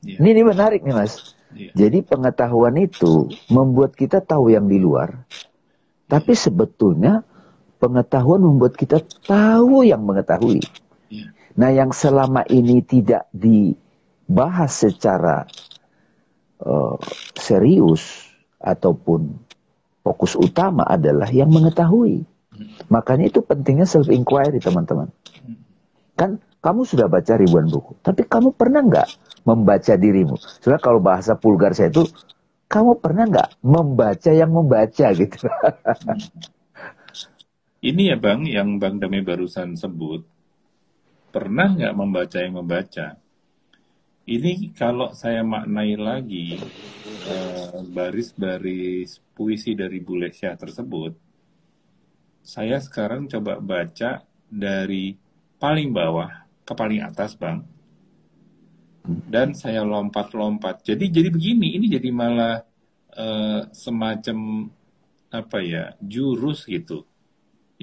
[0.04, 0.20] Yeah.
[0.20, 1.38] Ini, ini menarik nih mas.
[1.54, 1.72] Yeah.
[1.78, 5.24] Jadi pengetahuan itu membuat kita tahu yang di luar.
[6.10, 7.24] Tapi sebetulnya
[7.82, 10.62] pengetahuan membuat kita tahu yang mengetahui.
[11.10, 11.34] Yeah.
[11.58, 15.50] Nah yang selama ini tidak dibahas secara
[16.62, 16.94] uh,
[17.34, 18.30] serius
[18.62, 19.34] ataupun
[20.06, 22.22] fokus utama adalah yang mengetahui.
[22.86, 25.10] Makanya itu pentingnya self inquiry teman-teman.
[26.14, 29.08] Kan kamu sudah baca ribuan buku, tapi kamu pernah nggak
[29.42, 30.38] membaca dirimu?
[30.38, 32.06] Sebenarnya kalau bahasa vulgar saya itu,
[32.70, 35.42] kamu pernah nggak membaca yang membaca gitu?
[37.82, 40.22] Ini ya Bang, yang Bang Dami barusan sebut,
[41.34, 43.18] pernah nggak membaca yang membaca?
[44.22, 46.62] Ini kalau saya maknai lagi
[47.26, 51.10] eh, baris-baris uh, puisi dari Bule Syah tersebut,
[52.46, 55.18] saya sekarang coba baca dari
[55.58, 56.30] paling bawah
[56.62, 57.66] ke paling atas bang.
[59.26, 60.86] Dan saya lompat-lompat.
[60.86, 62.62] Jadi jadi begini ini jadi malah
[63.18, 64.70] uh, semacam
[65.34, 67.10] apa ya jurus gitu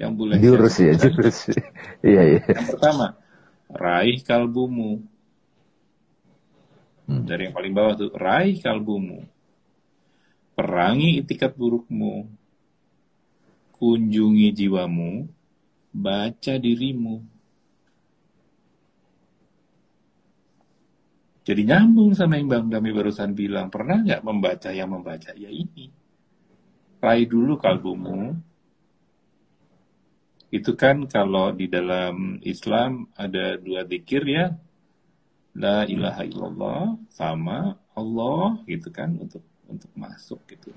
[0.00, 1.52] yang boleh jurus ya jurus.
[2.00, 2.40] Iya iya.
[2.48, 3.20] Yang pertama
[3.68, 5.04] raih kalbumu.
[7.10, 7.26] Hmm.
[7.26, 9.28] dari yang paling bawah tuh raih kalbumu.
[10.56, 12.24] Perangi itikat burukmu.
[13.76, 15.28] Kunjungi jiwamu.
[15.90, 17.20] Baca dirimu.
[21.40, 25.34] Jadi nyambung sama yang Bang Dami barusan bilang, pernah nggak membaca yang membaca?
[25.34, 25.90] Ya ini.
[27.02, 28.38] Raih dulu kalbumu.
[30.50, 34.50] Itu kan kalau di dalam Islam ada dua dikir ya.
[35.54, 40.70] La ilaha illallah sama Allah gitu kan untuk untuk masuk gitu.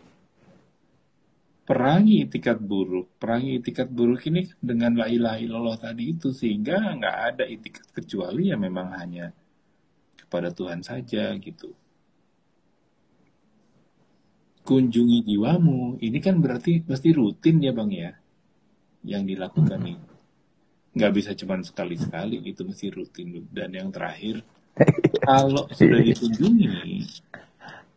[1.64, 3.18] Perangi itikat buruk.
[3.18, 8.50] Perangi itikat buruk ini dengan la ilaha illallah tadi itu sehingga nggak ada itikat kecuali
[8.54, 9.32] ya memang hanya
[10.18, 11.70] kepada Tuhan saja gitu.
[14.64, 18.12] Kunjungi jiwamu, ini kan berarti pasti rutin ya bang ya,
[19.04, 19.90] yang dilakukan hmm.
[19.92, 20.12] ini.
[20.94, 23.46] Nggak bisa cuma sekali-sekali, itu mesti rutin.
[23.50, 24.42] Dan yang terakhir,
[25.28, 26.72] kalau sudah dikunjungi,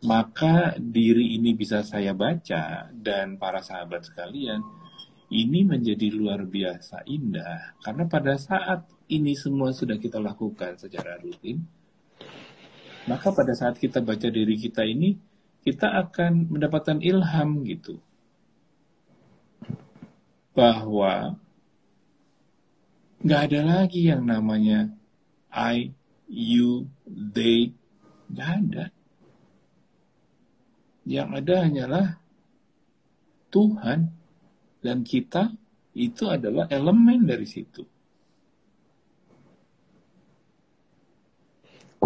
[0.05, 4.61] maka diri ini bisa saya baca dan para sahabat sekalian,
[5.33, 7.77] ini menjadi luar biasa indah.
[7.83, 11.63] Karena pada saat ini semua sudah kita lakukan secara rutin,
[13.07, 15.15] maka pada saat kita baca diri kita ini,
[15.67, 17.99] kita akan mendapatkan ilham gitu.
[20.57, 21.37] Bahwa
[23.21, 24.89] nggak ada lagi yang namanya
[25.53, 25.93] I,
[26.25, 27.77] you, they,
[28.33, 28.85] nggak ada.
[31.07, 32.07] Yang ada hanyalah
[33.53, 34.11] Tuhan
[34.83, 35.55] dan kita
[35.97, 37.96] itu adalah elemen dari situ.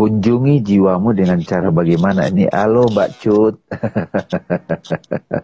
[0.01, 3.61] Kunjungi jiwamu dengan cara bagaimana ini halo Mbak Cut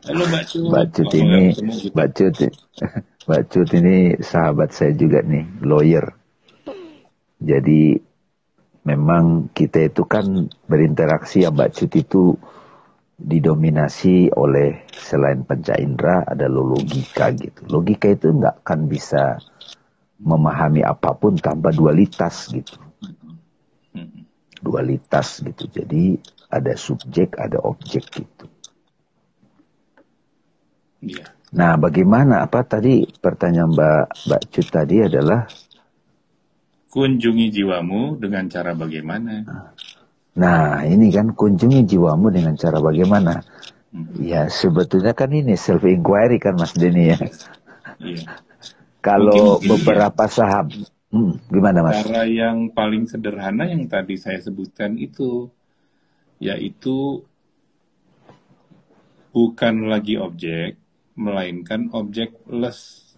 [0.09, 1.43] halo Mbak Cut Mbak Cut ini
[1.93, 2.37] Mbak Cut
[3.29, 6.09] Mbak Cut ini sahabat saya juga nih lawyer
[7.37, 8.01] jadi
[8.89, 12.33] memang kita itu kan berinteraksi ya Mbak Cut itu
[13.21, 17.65] didominasi oleh selain panca indera ada logika gitu.
[17.69, 19.41] Logika itu nggak akan bisa
[20.21, 22.86] memahami apa pun tanpa dualitas gitu.
[24.67, 25.71] Dualitas gitu.
[25.71, 26.19] Jadi
[26.51, 28.51] ada subjek, ada objek gitu.
[31.07, 31.31] Iya.
[31.55, 35.47] Nah, bagaimana apa tadi pertanyaan Mbak Mbak Cut tadi adalah
[36.91, 39.47] kunjungi jiwamu dengan cara bagaimana?
[40.37, 43.41] Nah, ini kan kunjungi jiwamu dengan cara bagaimana?
[43.95, 44.19] Hmm.
[44.19, 47.19] Ya, sebetulnya kan ini self inquiry kan Mas Denny ya.
[48.03, 48.25] Iya.
[49.01, 50.33] Kalau mungkin, beberapa ya.
[50.35, 50.67] sahab,
[51.17, 52.05] hmm, gimana Mas?
[52.05, 55.49] Cara yang paling sederhana yang tadi saya sebutkan itu,
[56.37, 57.25] yaitu
[59.33, 60.77] bukan lagi objek,
[61.17, 63.13] melainkan objectless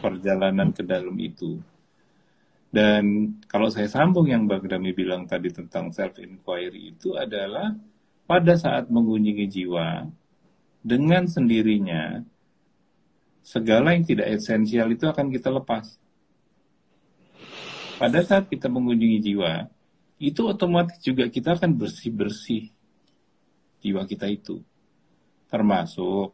[0.00, 1.60] perjalanan ke dalam itu.
[2.70, 7.74] Dan kalau saya sambung yang Mbak Grami bilang tadi tentang self-inquiry itu adalah
[8.30, 10.06] pada saat mengunjungi jiwa,
[10.80, 12.22] dengan sendirinya,
[13.42, 15.98] segala yang tidak esensial itu akan kita lepas.
[18.00, 19.68] Pada saat kita mengunjungi jiwa,
[20.16, 22.72] itu otomatis juga kita akan bersih-bersih
[23.84, 24.64] jiwa kita itu.
[25.52, 26.32] Termasuk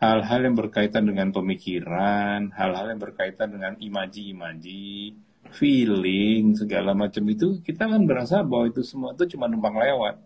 [0.00, 5.12] hal-hal yang berkaitan dengan pemikiran, hal-hal yang berkaitan dengan imaji-imaji,
[5.52, 10.20] feeling segala macam itu kita kan berasa bahwa itu semua itu cuma numpang lewat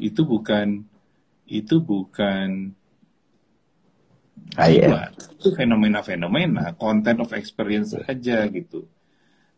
[0.00, 0.84] itu bukan
[1.46, 2.74] itu bukan
[4.54, 8.86] jiwa itu fenomena-fenomena content of experience aja gitu.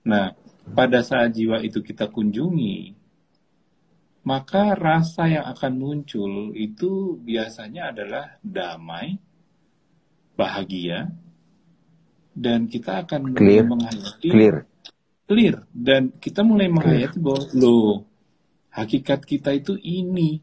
[0.05, 0.37] Nah
[0.73, 2.95] pada saat jiwa itu kita kunjungi
[4.23, 9.19] maka rasa yang akan muncul itu biasanya adalah damai
[10.39, 11.11] bahagia
[12.33, 13.67] dan kita akan clear.
[13.67, 14.57] menghayati clear.
[15.29, 15.57] Clear.
[15.71, 18.07] Dan kita mulai menghayati bahwa lo
[18.73, 20.41] hakikat kita itu ini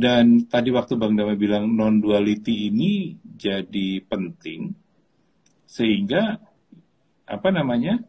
[0.00, 4.72] dan tadi waktu Bang Damai bilang non duality ini jadi penting
[5.68, 6.40] sehingga
[7.28, 8.00] apa namanya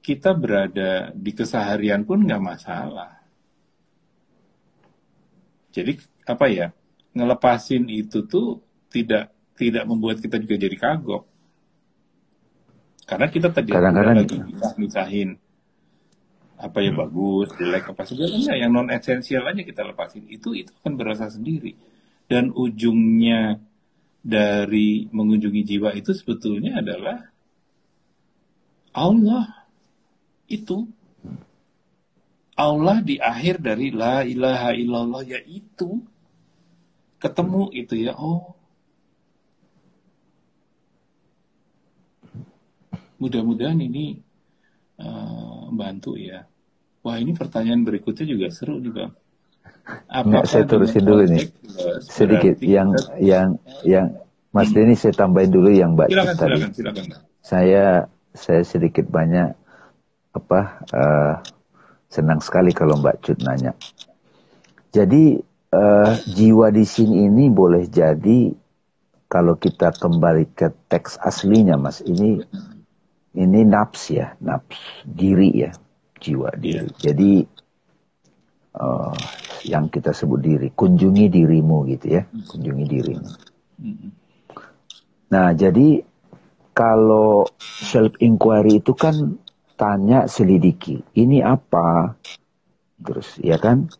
[0.00, 3.22] kita berada di keseharian pun nggak masalah.
[5.70, 6.72] Jadi apa ya
[7.12, 11.22] ngelepasin itu tuh tidak tidak membuat kita juga jadi kagok.
[13.04, 14.38] Karena kita tadi kadang-kadang lagi
[14.80, 15.36] misahin
[16.62, 17.00] apa ya hmm.
[17.02, 20.30] bagus, jelek apa segalanya yang non esensial aja kita lepasin.
[20.30, 21.74] Itu itu akan berasa sendiri.
[22.30, 23.58] Dan ujungnya
[24.22, 27.26] dari mengunjungi jiwa itu sebetulnya adalah
[28.94, 29.66] Allah.
[30.46, 30.86] Itu.
[32.54, 35.98] Allah di akhir dari la ilaha illallah yaitu
[37.18, 38.54] ketemu itu ya oh.
[43.18, 44.18] Mudah-mudahan ini
[44.98, 46.42] uh, bantu ya
[47.02, 49.10] wah ini pertanyaan berikutnya juga seru juga
[50.06, 51.50] apa saya terusin dulu nih
[52.06, 53.18] sedikit yang kita...
[53.18, 53.48] yang
[53.82, 54.06] yang
[54.52, 54.76] Mas hmm.
[54.76, 56.52] Denny saya tambahin dulu yang Mbak silakan, tadi.
[56.52, 57.04] Silakan, silakan.
[57.40, 57.84] Saya
[58.36, 59.48] saya sedikit banyak
[60.36, 60.60] apa
[60.92, 61.34] uh,
[62.12, 63.72] senang sekali kalau Mbak Cut nanya.
[64.92, 65.40] Jadi
[65.72, 68.52] uh, jiwa di sini ini boleh jadi
[69.32, 72.44] kalau kita kembali ke teks aslinya mas ini
[73.32, 74.76] ini nafs ya nafs
[75.08, 75.72] diri ya
[76.22, 76.98] jiwa diri yeah.
[77.02, 77.32] jadi
[78.78, 79.16] uh,
[79.62, 82.22] yang kita sebut diri kunjungi dirimu gitu ya.
[82.26, 83.30] Kunjungi dirimu.
[85.32, 86.02] Nah jadi
[86.72, 89.38] kalau self inquiry itu kan
[89.76, 91.04] tanya selidiki.
[91.14, 92.16] Ini apa?
[93.02, 93.90] Terus ya kan?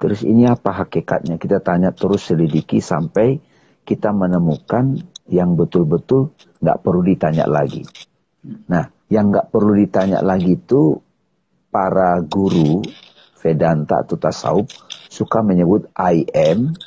[0.00, 1.38] Terus ini apa hakikatnya?
[1.38, 3.38] Kita tanya terus selidiki sampai
[3.84, 7.84] kita menemukan yang betul-betul nggak perlu ditanya lagi.
[8.68, 11.00] Nah, yang nggak perlu ditanya lagi itu
[11.74, 12.86] para guru
[13.42, 14.70] Vedanta atau tasawuf
[15.10, 16.78] suka menyebut I am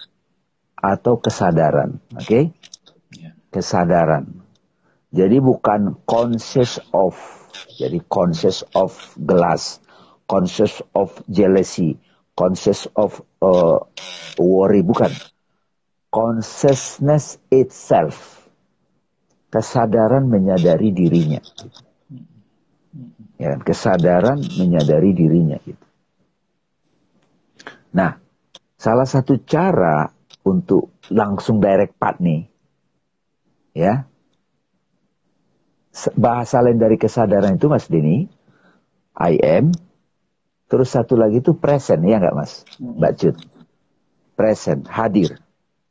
[0.79, 2.23] atau kesadaran, oke?
[2.23, 2.43] Okay?
[3.19, 3.35] Ya.
[3.51, 4.47] Kesadaran.
[5.11, 7.19] Jadi bukan conscious of,
[7.75, 9.83] jadi conscious of gelas,
[10.25, 11.99] conscious of jealousy,
[12.37, 13.81] conscious of uh,
[14.37, 15.09] worry bukan
[16.13, 18.47] consciousness itself
[19.49, 21.41] kesadaran menyadari dirinya
[23.37, 25.85] ya kesadaran menyadari dirinya gitu
[27.93, 28.17] nah
[28.77, 30.11] salah satu cara
[30.45, 32.45] untuk langsung direct part nih
[33.73, 34.05] ya
[36.13, 38.29] bahasa lain dari kesadaran itu Mas Dini,
[39.17, 39.73] I am,
[40.69, 42.61] terus satu lagi itu present, ya nggak Mas?
[42.77, 43.35] Mbak Cut.
[44.37, 45.41] Present, hadir.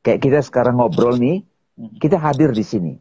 [0.06, 1.42] Kayak kita sekarang ngobrol nih,
[1.98, 2.94] kita hadir di sini.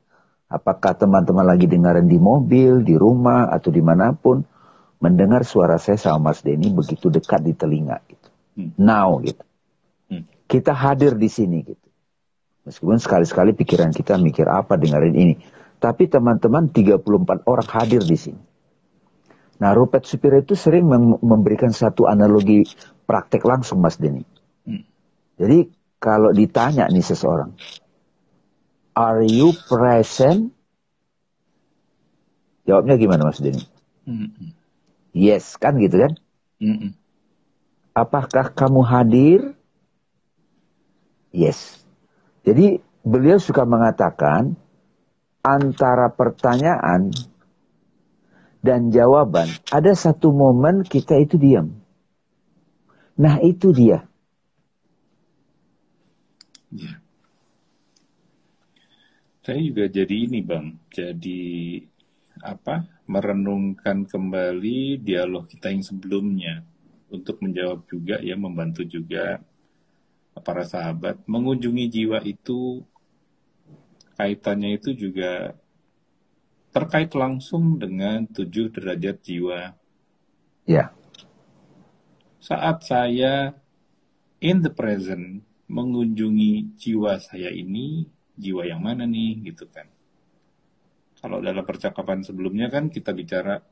[0.55, 4.39] Apakah teman-teman lagi dengaran di mobil, di rumah, atau di mana pun,
[5.03, 8.29] mendengar suara saya sama Mas Denny begitu dekat di telinga gitu.
[8.55, 8.71] Hmm.
[8.79, 9.43] Now gitu.
[10.07, 10.23] Hmm.
[10.47, 11.87] Kita hadir di sini gitu.
[12.63, 15.35] Meskipun sekali-sekali pikiran kita mikir apa dengerin ini.
[15.75, 17.03] Tapi teman-teman 34
[17.45, 18.41] orang hadir di sini.
[19.59, 20.87] Nah, Rupert Supir itu sering
[21.19, 22.63] memberikan satu analogi
[23.07, 24.23] praktek langsung, Mas Denny.
[24.67, 24.83] Hmm.
[25.37, 25.67] Jadi,
[25.99, 27.55] kalau ditanya nih seseorang,
[28.95, 30.55] are you present?
[32.65, 33.61] Jawabnya gimana, Mas Denny?
[34.09, 34.55] Hmm.
[35.13, 36.17] Yes, kan gitu kan?
[36.57, 36.97] Hmm.
[37.93, 39.39] Apakah kamu hadir?
[41.29, 41.83] Yes.
[42.41, 44.57] Jadi, beliau suka mengatakan,
[45.45, 47.13] antara pertanyaan
[48.65, 51.85] dan jawaban, ada satu momen kita itu diam.
[53.15, 54.09] Nah itu dia.
[56.73, 57.04] Ya.
[59.45, 61.77] Saya juga jadi ini bang, jadi
[62.41, 62.89] apa?
[63.05, 66.65] Merenungkan kembali dialog kita yang sebelumnya
[67.13, 69.37] untuk menjawab juga ya, membantu juga
[70.41, 72.81] para sahabat mengunjungi jiwa itu
[74.17, 75.53] kaitannya itu juga
[76.73, 79.77] terkait langsung dengan tujuh derajat jiwa.
[80.65, 80.89] Ya.
[82.41, 83.53] Saat saya
[84.41, 89.87] in the present mengunjungi jiwa saya ini, jiwa yang mana nih gitu kan.
[91.19, 93.63] Kalau dalam percakapan sebelumnya kan kita bicara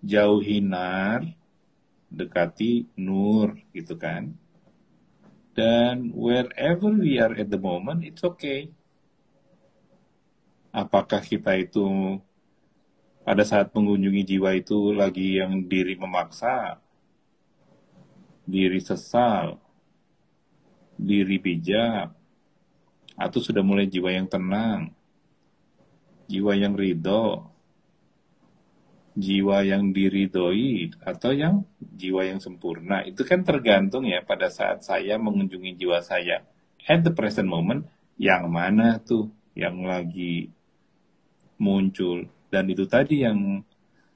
[0.00, 1.26] jauhi nar,
[2.08, 4.32] dekati nur gitu kan.
[5.52, 8.72] Dan wherever we are at the moment, it's okay.
[10.72, 12.16] Apakah kita itu
[13.22, 16.80] pada saat mengunjungi jiwa itu lagi yang diri memaksa,
[18.48, 19.60] diri sesal,
[20.96, 22.21] diri bijak,
[23.22, 24.90] atau sudah mulai jiwa yang tenang,
[26.26, 27.46] jiwa yang ridho,
[29.14, 33.06] jiwa yang diridoi, atau yang jiwa yang sempurna.
[33.06, 36.42] Itu kan tergantung ya pada saat saya mengunjungi jiwa saya.
[36.82, 37.86] At the present moment,
[38.18, 40.50] yang mana tuh yang lagi
[41.62, 43.64] muncul dan itu tadi yang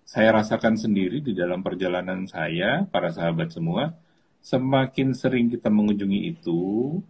[0.07, 3.97] saya rasakan sendiri di dalam perjalanan saya, para sahabat semua,
[4.45, 7.03] semakin sering kita mengunjungi itu,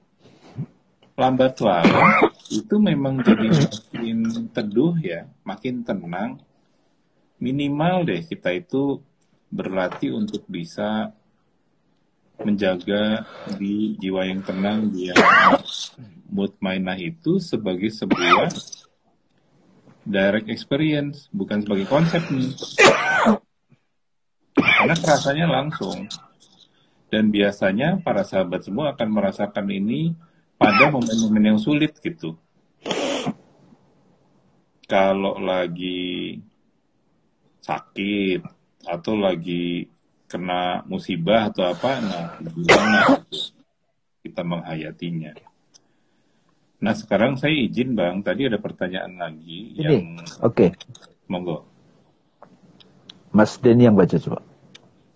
[1.16, 4.18] lambat laun itu memang jadi makin
[4.52, 6.38] teduh ya, makin tenang.
[7.36, 9.00] Minimal deh kita itu
[9.52, 11.12] berlatih untuk bisa
[12.36, 13.24] menjaga
[13.56, 15.16] di jiwa yang tenang, dia
[16.28, 18.52] mood mainah itu sebagai sebuah
[20.04, 22.52] direct experience, bukan sebagai konsep nih.
[24.54, 26.06] Karena rasanya langsung.
[27.06, 30.12] Dan biasanya para sahabat semua akan merasakan ini
[30.56, 32.36] pada momen-momen yang sulit gitu.
[34.86, 36.38] Kalau lagi
[37.60, 38.40] sakit
[38.86, 39.90] atau lagi
[40.30, 43.00] kena musibah atau apa, nah gimana
[44.22, 45.34] kita menghayatinya.
[46.82, 49.82] Nah sekarang saya izin bang, tadi ada pertanyaan lagi Ini.
[49.82, 50.06] yang.
[50.44, 50.70] Oke.
[50.70, 50.70] Okay.
[51.26, 51.66] Monggo.
[53.34, 54.40] Mas Denny yang baca coba.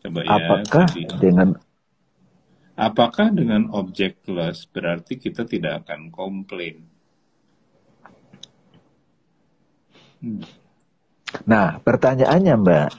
[0.02, 0.30] Coba ya.
[0.34, 1.48] Apakah jadi, dengan
[2.80, 6.80] Apakah dengan objectless berarti kita tidak akan komplain?
[10.24, 10.40] Hmm.
[11.44, 12.90] Nah, pertanyaannya Mbak,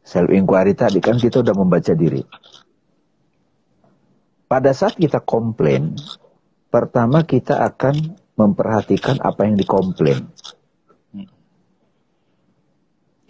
[0.00, 2.24] self inquiry tadi kan kita udah membaca diri.
[4.48, 5.92] Pada saat kita komplain,
[6.74, 10.26] Pertama kita akan memperhatikan apa yang dikomplain.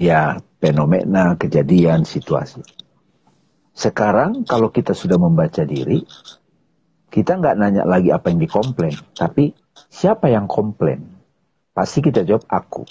[0.00, 2.64] Ya, fenomena, kejadian, situasi.
[3.74, 6.06] Sekarang kalau kita sudah membaca diri,
[7.10, 9.50] kita nggak nanya lagi apa yang dikomplain, tapi
[9.90, 11.02] siapa yang komplain?
[11.74, 12.86] Pasti kita jawab aku.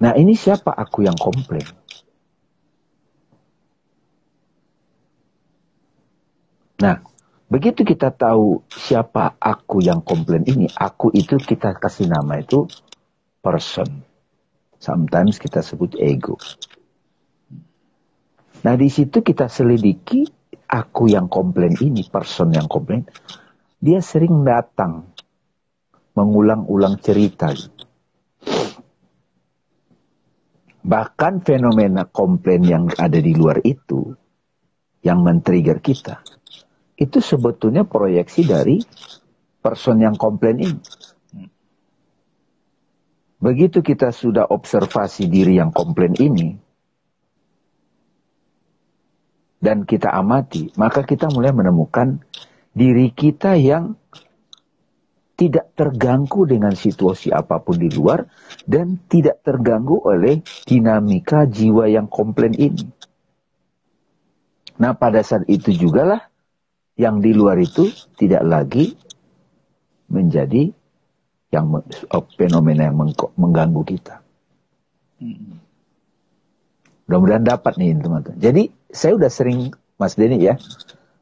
[0.00, 1.68] Nah ini siapa aku yang komplain?
[6.78, 7.02] Nah,
[7.48, 12.68] Begitu kita tahu siapa aku yang komplain ini, aku itu kita kasih nama itu
[13.40, 14.04] person.
[14.76, 16.36] Sometimes kita sebut ego.
[18.58, 20.26] Nah di situ kita selidiki
[20.68, 23.06] aku yang komplain ini, person yang komplain,
[23.78, 25.14] dia sering datang
[26.18, 27.54] mengulang-ulang cerita.
[30.82, 34.10] Bahkan fenomena komplain yang ada di luar itu,
[35.06, 36.24] yang men-trigger kita,
[36.98, 38.82] itu sebetulnya proyeksi dari
[39.62, 40.80] person yang komplain ini.
[43.38, 46.58] Begitu kita sudah observasi diri yang komplain ini,
[49.58, 52.22] dan kita amati, maka kita mulai menemukan
[52.70, 53.98] diri kita yang
[55.38, 58.26] tidak terganggu dengan situasi apa pun di luar
[58.66, 62.86] dan tidak terganggu oleh dinamika jiwa yang komplain ini.
[64.82, 66.22] Nah pada saat itu juga lah
[66.98, 67.86] yang di luar itu
[68.18, 68.98] tidak lagi
[70.10, 70.74] menjadi
[71.54, 71.82] yang
[72.34, 72.98] fenomena yang
[73.38, 74.18] mengganggu kita.
[77.08, 78.36] Mudah-mudahan dapat nih teman-teman.
[78.36, 80.60] Jadi saya udah sering Mas Denny ya,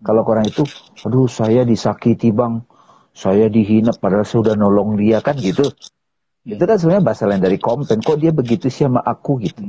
[0.03, 0.66] kalau orang itu,
[1.07, 2.61] aduh saya disakiti bang,
[3.16, 5.64] saya dihina padahal saya udah nolong dia kan gitu.
[5.64, 6.53] Hmm.
[6.59, 8.03] Itu kan sebenarnya bahasa lain dari komplain.
[8.03, 9.62] Kok dia begitu sih sama aku gitu.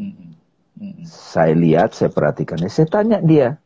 [0.00, 0.38] Hmm.
[0.78, 1.02] Hmm.
[1.04, 2.56] Saya lihat, saya perhatikan.
[2.72, 3.60] Saya tanya dia.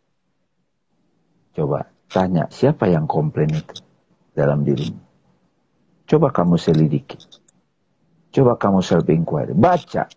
[1.55, 3.79] Coba tanya siapa yang komplain itu
[4.35, 4.99] dalam dirimu.
[6.11, 7.17] Coba kamu selidiki.
[8.35, 9.55] Coba kamu self inquiry.
[9.55, 10.11] Baca.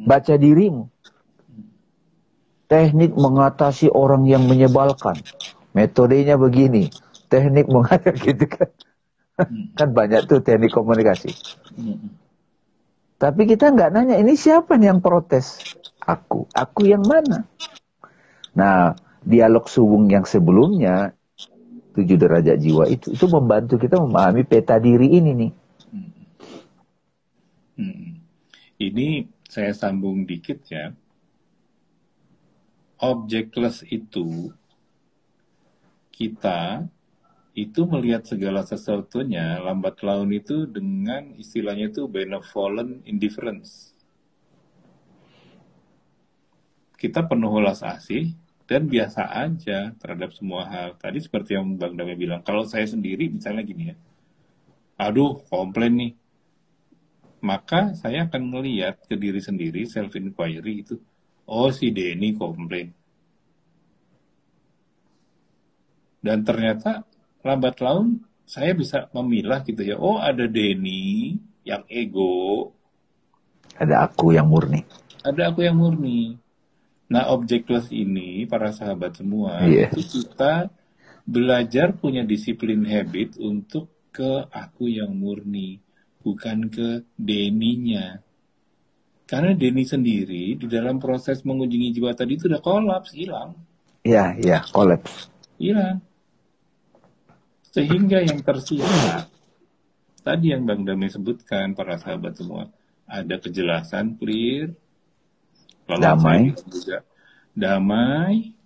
[0.00, 0.88] Baca dirimu.
[2.68, 5.16] Teknik mengatasi orang yang menyebalkan.
[5.72, 6.92] Metodenya begini
[7.28, 8.68] teknik mengajar gitu kan.
[9.38, 9.70] Hmm.
[9.78, 11.30] kan banyak tuh teknik komunikasi.
[11.78, 12.10] Hmm.
[13.22, 15.62] Tapi kita nggak nanya ini siapa nih yang protes?
[16.02, 16.50] Aku.
[16.50, 17.46] Aku yang mana?
[18.58, 21.14] Nah, dialog subung yang sebelumnya
[21.94, 25.52] tujuh derajat jiwa itu itu membantu kita memahami peta diri ini nih.
[25.94, 26.10] Hmm.
[27.78, 28.06] hmm.
[28.78, 29.06] Ini
[29.46, 30.90] saya sambung dikit ya.
[32.98, 34.50] Objectless itu
[36.10, 36.90] kita
[37.54, 43.94] itu melihat segala sesuatunya lambat laun itu dengan istilahnya itu benevolent indifference.
[46.98, 48.34] Kita penuh ulas asih
[48.66, 50.98] dan biasa aja terhadap semua hal.
[50.98, 53.96] Tadi seperti yang Bang Dame bilang, kalau saya sendiri misalnya gini ya,
[54.98, 56.12] aduh komplain nih,
[57.42, 60.98] maka saya akan melihat ke diri sendiri, self inquiry itu,
[61.48, 62.92] oh si Denny komplain.
[66.20, 67.08] Dan ternyata
[67.40, 69.96] lambat laun saya bisa memilah gitu ya.
[69.96, 72.72] Oh ada Denny yang ego.
[73.80, 74.84] Ada aku yang murni.
[75.24, 76.36] Ada aku yang murni.
[77.08, 79.88] Nah objectless ini para sahabat semua yeah.
[79.88, 80.68] itu kita
[81.28, 85.78] belajar punya disiplin habit untuk ke aku yang murni,
[86.24, 88.24] bukan ke Denny-nya.
[89.28, 93.52] Karena Denny sendiri di dalam proses mengunjungi jiwa tadi itu udah kolaps, hilang.
[94.00, 95.28] Iya, iya, kolaps.
[95.60, 96.00] Hilang.
[97.68, 99.28] Sehingga yang tersisa,
[100.24, 102.72] tadi yang Bang Dami sebutkan, para sahabat semua,
[103.04, 104.72] ada kejelasan, clear,
[105.84, 107.04] damai, juga
[107.52, 108.56] damai,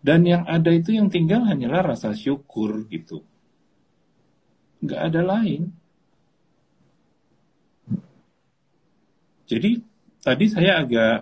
[0.00, 3.20] dan yang ada itu yang tinggal hanyalah rasa syukur gitu.
[4.80, 5.76] Nggak ada lain.
[9.48, 9.80] Jadi
[10.20, 11.16] tadi saya agak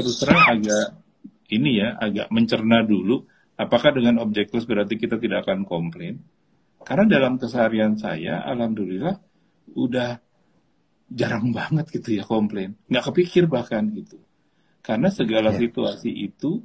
[0.00, 0.96] terus terang agak
[1.52, 3.28] ini ya agak mencerna dulu
[3.62, 6.24] Apakah dengan objektif berarti kita tidak akan komplain?
[6.82, 9.14] Karena dalam keseharian saya, alhamdulillah,
[9.76, 10.18] udah
[11.12, 12.74] jarang banget gitu ya komplain.
[12.88, 14.18] Nggak kepikir bahkan gitu.
[14.82, 15.60] Karena segala yeah.
[15.62, 16.64] situasi itu,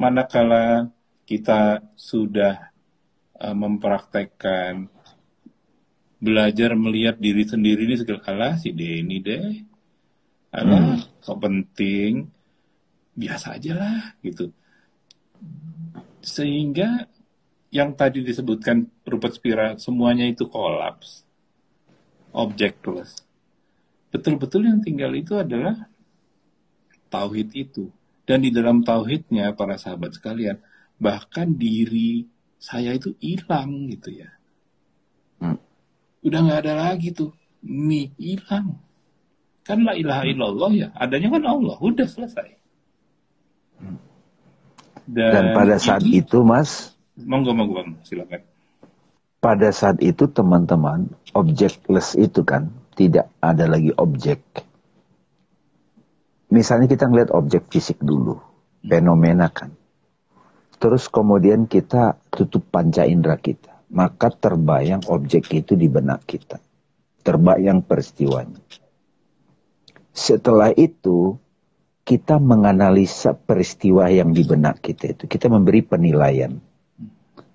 [0.00, 0.88] manakala
[1.28, 2.72] kita sudah
[3.36, 4.88] uh, mempraktekkan
[6.16, 9.68] belajar melihat diri sendiri ini segala si Denny deh.
[10.50, 11.22] Alah, hmm.
[11.22, 12.26] kok penting
[13.14, 14.50] biasa aja lah gitu.
[16.20, 17.06] Sehingga
[17.70, 21.22] yang tadi disebutkan Rupert Spira semuanya itu kolaps.
[22.34, 23.22] Objectless.
[24.10, 25.86] Betul-betul yang tinggal itu adalah
[27.10, 27.90] tauhid itu.
[28.26, 30.58] Dan di dalam tauhidnya para sahabat sekalian,
[30.98, 32.26] bahkan diri
[32.58, 34.30] saya itu hilang gitu ya.
[35.38, 35.58] Hmm.
[36.26, 37.34] Udah nggak ada lagi tuh.
[37.62, 38.89] Mi hilang.
[39.64, 40.88] Kan la ilaha illallah ya.
[40.96, 41.76] Adanya kan Allah.
[41.78, 42.58] Udah selesai.
[45.10, 48.46] Dan, Dan pada saat ini, itu, Mas, monggo monggo bang, silakan.
[49.42, 54.38] Pada saat itu teman-teman, objectless itu kan tidak ada lagi objek.
[56.54, 58.86] Misalnya kita ngeliat objek fisik dulu, hmm.
[58.86, 59.74] fenomena kan.
[60.80, 63.82] Terus kemudian kita tutup panca indera kita.
[63.90, 66.62] Maka terbayang objek itu di benak kita.
[67.20, 68.62] Terbayang peristiwanya.
[70.10, 71.38] Setelah itu,
[72.02, 75.24] kita menganalisa peristiwa yang di benak kita itu.
[75.30, 76.52] Kita memberi penilaian.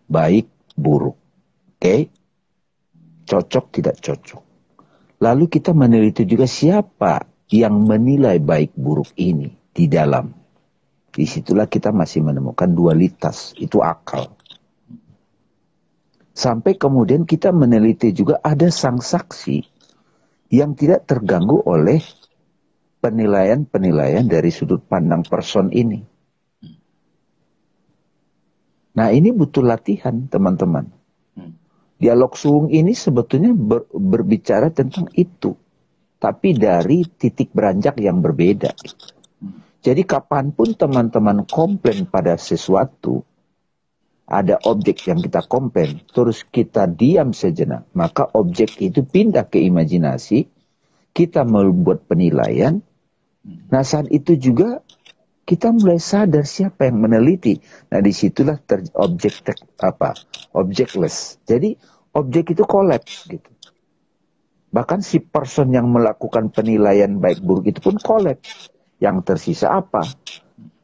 [0.07, 0.47] Baik,
[0.79, 1.17] buruk.
[1.75, 1.81] Oke?
[1.81, 2.01] Okay?
[3.25, 4.43] Cocok, tidak cocok.
[5.19, 10.29] Lalu kita meneliti juga siapa yang menilai baik buruk ini di dalam.
[11.11, 13.55] Di situlah kita masih menemukan dualitas.
[13.59, 14.31] Itu akal.
[16.35, 19.63] Sampai kemudian kita meneliti juga ada sang saksi
[20.51, 22.03] yang tidak terganggu oleh
[23.05, 26.01] penilaian-penilaian dari sudut pandang person ini.
[28.97, 30.89] Nah ini butuh latihan teman-teman.
[32.01, 35.53] Dialog suung ini sebetulnya ber, berbicara tentang itu.
[36.17, 38.73] Tapi dari titik beranjak yang berbeda.
[39.85, 43.21] Jadi kapan pun teman-teman komplain pada sesuatu,
[44.25, 50.49] ada objek yang kita komplain, terus kita diam sejenak, maka objek itu pindah ke imajinasi,
[51.13, 52.81] kita membuat penilaian,
[53.45, 54.81] Nah saat itu juga
[55.45, 57.61] kita mulai sadar siapa yang meneliti.
[57.93, 59.45] Nah di situlah ter objek
[59.77, 60.17] apa
[60.57, 61.37] objectless.
[61.45, 61.77] Jadi
[62.17, 63.49] objek itu kolaps gitu.
[64.73, 68.73] Bahkan si person yang melakukan penilaian baik buruk itu pun kolaps.
[68.97, 70.01] Yang tersisa apa?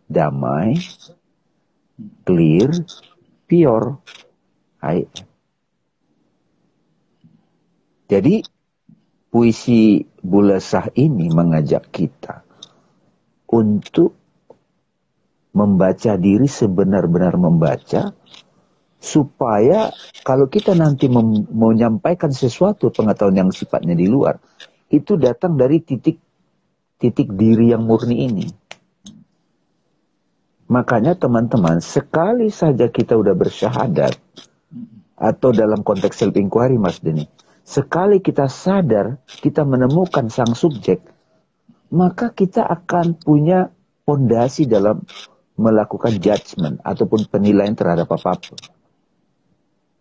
[0.05, 0.78] Damai,
[2.22, 2.70] clear,
[3.49, 3.97] pure.
[4.78, 5.07] Hai.
[8.12, 8.43] Jadi
[9.32, 12.51] puisi Bulesah ini mengajak kita
[13.52, 14.16] untuk
[15.52, 18.16] membaca diri sebenar-benar membaca
[19.02, 19.91] supaya
[20.24, 21.12] kalau kita nanti
[21.52, 24.39] menyampaikan sesuatu pengetahuan yang sifatnya di luar
[24.88, 26.22] itu datang dari titik
[27.02, 28.47] titik diri yang murni ini.
[30.72, 34.16] Makanya teman-teman sekali saja kita udah bersyahadat
[35.20, 37.28] atau dalam konteks self inquiry Mas Deni,
[37.68, 41.04] sekali kita sadar kita menemukan sang subjek
[41.92, 43.68] maka kita akan punya
[44.08, 45.04] fondasi dalam
[45.60, 48.58] melakukan judgment ataupun penilaian terhadap apa pun.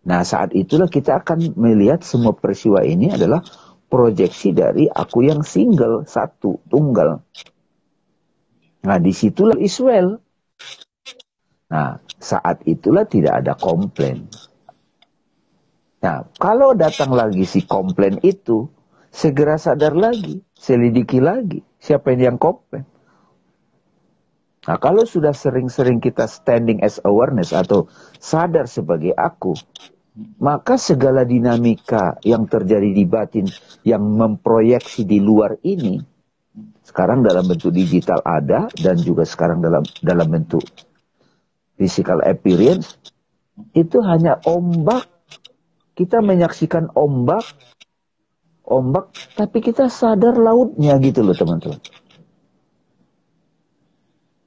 [0.07, 3.43] Nah saat itulah kita akan melihat semua peristiwa ini adalah
[3.91, 7.21] proyeksi dari aku yang single, satu, tunggal.
[8.81, 10.17] Nah di situlah Israel.
[11.69, 14.25] Nah saat itulah tidak ada komplain.
[16.01, 18.65] Nah kalau datang lagi si komplain itu,
[19.13, 22.85] segera sadar lagi, selidiki lagi siapa yang komplain.
[24.61, 27.89] Nah, kalau sudah sering-sering kita standing as awareness atau
[28.21, 29.57] sadar sebagai aku,
[30.37, 33.49] maka segala dinamika yang terjadi di batin
[33.81, 35.97] yang memproyeksi di luar ini,
[36.85, 40.61] sekarang dalam bentuk digital ada dan juga sekarang dalam dalam bentuk
[41.81, 43.01] physical appearance,
[43.73, 45.09] itu hanya ombak.
[45.97, 47.43] Kita menyaksikan ombak
[48.71, 51.83] ombak, tapi kita sadar lautnya gitu loh teman-teman.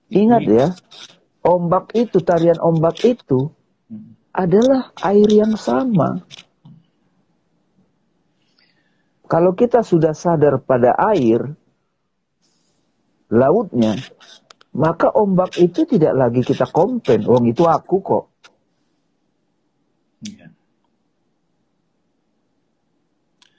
[0.08, 0.66] Ingat ya,
[1.44, 3.52] ombak itu, tarian ombak itu
[4.32, 6.24] adalah air yang sama.
[9.28, 11.42] Kalau kita sudah sadar pada air,
[13.32, 13.98] lautnya,
[14.74, 17.22] maka ombak itu tidak lagi kita komplain.
[17.26, 18.24] Wong itu aku kok.
[20.24, 20.54] Iya.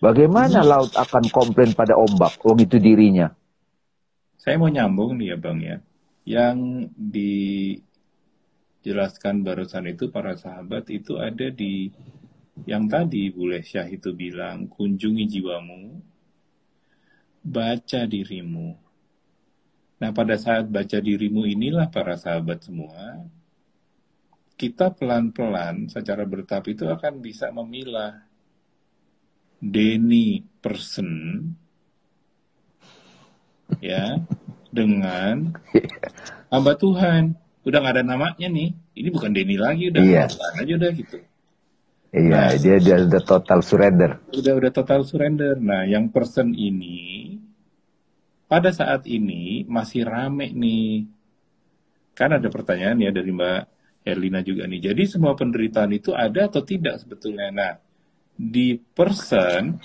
[0.05, 2.37] Bagaimana laut akan komplain pada ombak?
[2.45, 3.33] Wong itu dirinya.
[4.37, 5.81] Saya mau nyambung nih ya Bang ya.
[6.29, 6.93] Yang
[8.85, 11.89] dijelaskan barusan itu para sahabat itu ada di
[12.69, 15.97] yang tadi Boleh Syah itu bilang kunjungi jiwamu,
[17.41, 18.77] baca dirimu.
[20.05, 23.25] Nah pada saat baca dirimu inilah para sahabat semua,
[24.53, 28.34] kita pelan-pelan secara bertahap itu akan bisa memilah
[29.65, 31.41] Denny person
[33.81, 34.21] ya
[34.69, 35.57] dengan
[36.53, 37.33] hamba Tuhan.
[37.65, 38.77] Udah nggak ada namanya nih.
[38.93, 40.29] Ini bukan Denny lagi udah iya.
[40.29, 41.17] Tuhan aja udah gitu.
[42.15, 44.21] Iya nah, dia dia udah total surrender.
[44.29, 45.57] udah udah total surrender.
[45.57, 47.35] Nah yang person ini
[48.45, 51.09] pada saat ini masih rame nih.
[52.13, 53.61] Kan ada pertanyaan ya dari Mbak
[54.05, 54.93] Herlina juga nih.
[54.93, 57.49] Jadi semua penderitaan itu ada atau tidak sebetulnya?
[57.49, 57.73] Nah
[58.35, 59.79] di person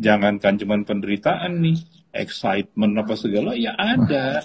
[0.00, 1.78] jangankan cuma penderitaan nih
[2.16, 4.40] excitement apa segala ya ada.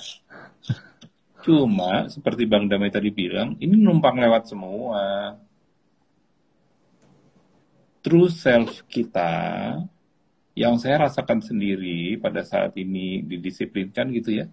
[1.42, 5.36] Cuma seperti Bang Damai tadi bilang ini numpang lewat semua.
[8.06, 9.34] True self kita
[10.54, 14.46] yang saya rasakan sendiri pada saat ini didisiplinkan gitu ya.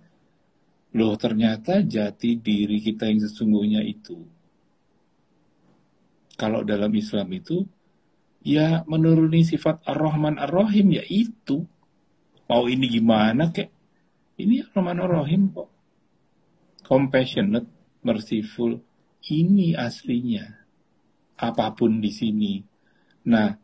[0.97, 4.21] Loh ternyata jati diri kita yang sesungguhnya itu
[6.37, 7.65] kalau dalam Islam itu
[8.43, 11.65] ya menuruni sifat Ar-Rahman Ar-Rahim ya itu.
[12.51, 13.71] Mau ini gimana kek?
[14.37, 15.71] Ini Ar-Rahman Ar-Rahim kok.
[16.83, 17.71] Compassionate,
[18.05, 18.83] merciful.
[19.23, 20.47] Ini aslinya.
[21.39, 22.61] Apa pun di sini.
[23.31, 23.55] Nah,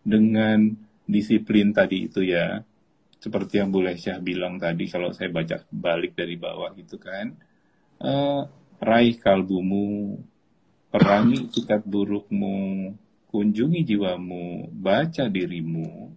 [0.00, 0.72] dengan
[1.04, 2.64] disiplin tadi itu ya,
[3.20, 7.36] seperti yang boleh Syah bilang tadi, kalau saya baca balik dari bawah gitu kan,
[8.00, 8.48] uh,
[8.80, 10.20] raih kalbumu,
[10.88, 12.92] perangi sikat burukmu,
[13.34, 16.14] kunjungi jiwamu, baca dirimu,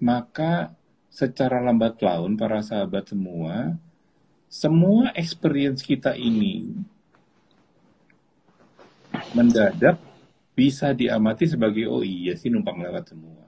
[0.00, 0.72] maka
[1.12, 3.76] secara lambat laun para sahabat semua,
[4.48, 6.72] semua experience kita ini
[9.36, 10.00] mendadak
[10.56, 13.44] bisa diamati sebagai oh iya sih numpang lewat semua.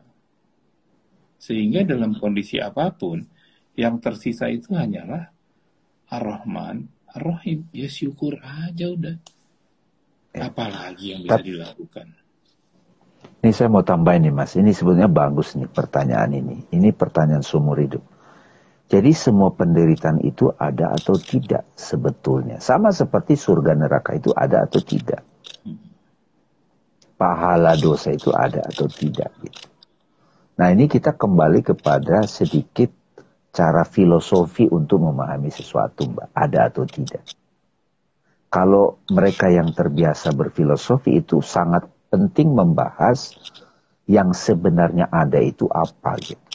[1.40, 3.24] Sehingga dalam kondisi apa pun,
[3.72, 5.32] yang tersisa itu hanyalah
[6.12, 6.84] Ar-Rahman,
[7.16, 7.72] Ar-Rahim.
[7.72, 9.16] Ya syukur aja udah.
[10.36, 10.52] Ya.
[10.52, 12.27] Apalagi yang bisa dilakukan.
[13.38, 16.56] Ini saya mau tambahin nih mas, ini sebetulnya bagus nih pertanyaan ini.
[16.74, 18.02] Ini pertanyaan sumur hidup.
[18.88, 22.56] Jadi semua penderitaan itu ada atau tidak sebetulnya.
[22.56, 25.20] Sama seperti surga neraka itu ada atau tidak.
[27.20, 29.68] Pahala dosa itu ada atau tidak gitu.
[30.56, 32.88] Nah ini kita kembali kepada sedikit
[33.52, 36.32] cara filosofi untuk memahami sesuatu mbak.
[36.32, 37.22] Ada atau tidak.
[38.48, 43.36] Kalau mereka yang terbiasa berfilosofi itu sangat penting membahas
[44.09, 46.48] yang sebenarnya ada itu apa gitu.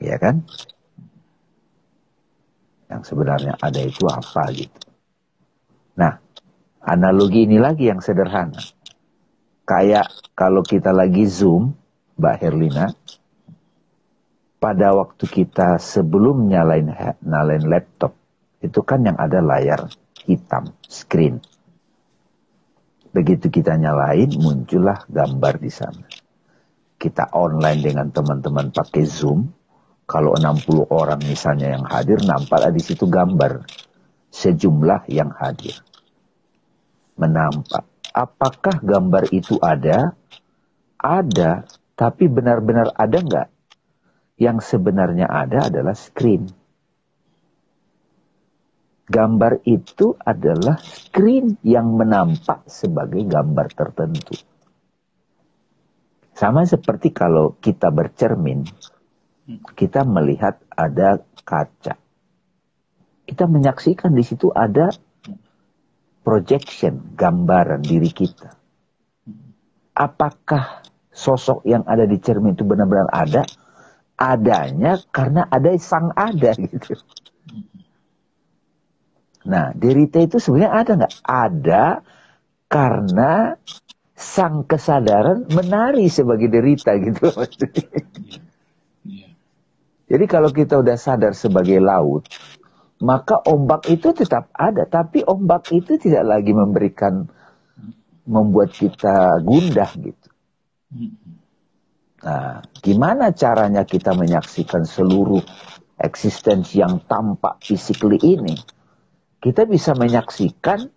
[0.00, 0.46] Ya kan?
[2.88, 4.88] Yang sebenarnya ada itu apa gitu.
[6.00, 6.16] Nah,
[6.80, 8.56] analogi ini lagi yang sederhana.
[9.68, 11.76] Kayak kalau kita lagi Zoom,
[12.16, 12.86] Mbak Herlina,
[14.56, 16.88] pada waktu kita sebelum nyalain,
[17.20, 18.16] nyalain laptop,
[18.64, 19.86] itu kan yang ada layar
[20.24, 21.44] hitam, screen.
[23.18, 26.06] Begitu kita nyalain, muncullah gambar di sana.
[26.94, 29.42] Kita online dengan teman-teman pakai Zoom.
[30.06, 33.66] Kalau 60 orang misalnya yang hadir, nampaklah di situ gambar.
[34.30, 35.82] Sejumlah yang hadir.
[37.18, 37.90] Menampak.
[38.14, 40.14] Apakah gambar itu ada?
[41.02, 41.66] Ada,
[41.98, 43.48] tapi benar-benar ada nggak?
[44.38, 46.46] Yang sebenarnya ada adalah screen
[49.08, 54.36] Gambar itu adalah screen yang menampak sebagai gambar tertentu.
[56.36, 58.68] Sama seperti kalau kita bercermin,
[59.72, 61.96] kita melihat ada kaca.
[63.24, 64.92] Kita menyaksikan di situ ada
[66.20, 68.52] projection, gambaran diri kita.
[69.96, 73.42] Apakah sosok yang ada di cermin itu benar-benar ada?
[74.20, 76.92] Adanya karena ada sang ada gitu.
[79.48, 81.14] Nah, derita itu sebenarnya ada nggak?
[81.24, 81.84] Ada
[82.68, 83.56] karena
[84.12, 87.32] sang kesadaran menari sebagai derita gitu.
[90.08, 92.28] Jadi kalau kita udah sadar sebagai laut,
[93.00, 97.28] maka ombak itu tetap ada, tapi ombak itu tidak lagi memberikan
[98.28, 100.28] membuat kita gundah gitu.
[102.18, 105.40] Nah, gimana caranya kita menyaksikan seluruh
[105.96, 108.77] eksistensi yang tampak fisikly ini?
[109.38, 110.90] Kita bisa menyaksikan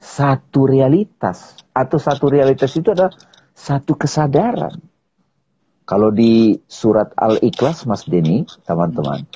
[0.00, 3.12] satu realitas atau satu realitas itu adalah
[3.56, 4.76] satu kesadaran.
[5.84, 9.28] Kalau di surat Al-Ikhlas Mas Denny, teman-teman,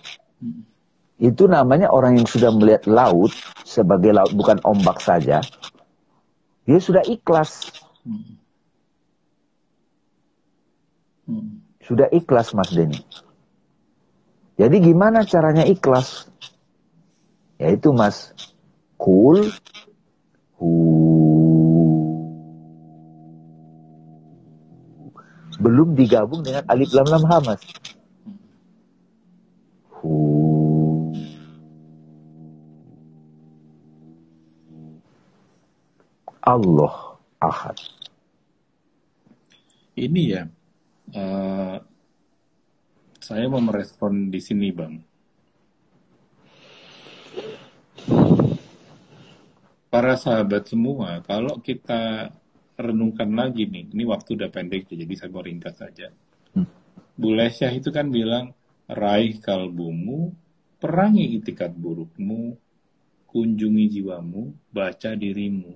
[1.21, 3.33] itu namanya orang yang sudah melihat laut
[3.69, 5.45] sebagai laut bukan ombak saja.
[6.65, 7.69] Dia sudah ikhlas.
[11.85, 13.01] Sudah ikhlas Mas Denny.
[14.57, 16.28] Jadi gimana caranya ikhlas?
[17.59, 18.31] Yaitu mas
[18.95, 19.51] kul
[20.59, 20.71] hu.
[25.59, 27.63] Belum digabung dengan alif lam lam ha mas.
[29.91, 30.15] Hu.
[36.47, 37.77] Allah ahad.
[39.99, 40.43] Ini ya
[41.19, 41.77] uh,
[43.19, 45.08] saya mau merespon di sini bang
[49.99, 52.31] para sahabat semua, kalau kita
[52.79, 56.15] renungkan lagi nih, ini waktu udah pendek jadi saya mau ringkas saja.
[56.55, 56.71] Hmm.
[57.19, 58.55] Bu Lesyah itu kan bilang,
[58.87, 60.31] raih kalbumu,
[60.79, 62.55] perangi itikat burukmu,
[63.27, 65.75] kunjungi jiwamu, baca dirimu.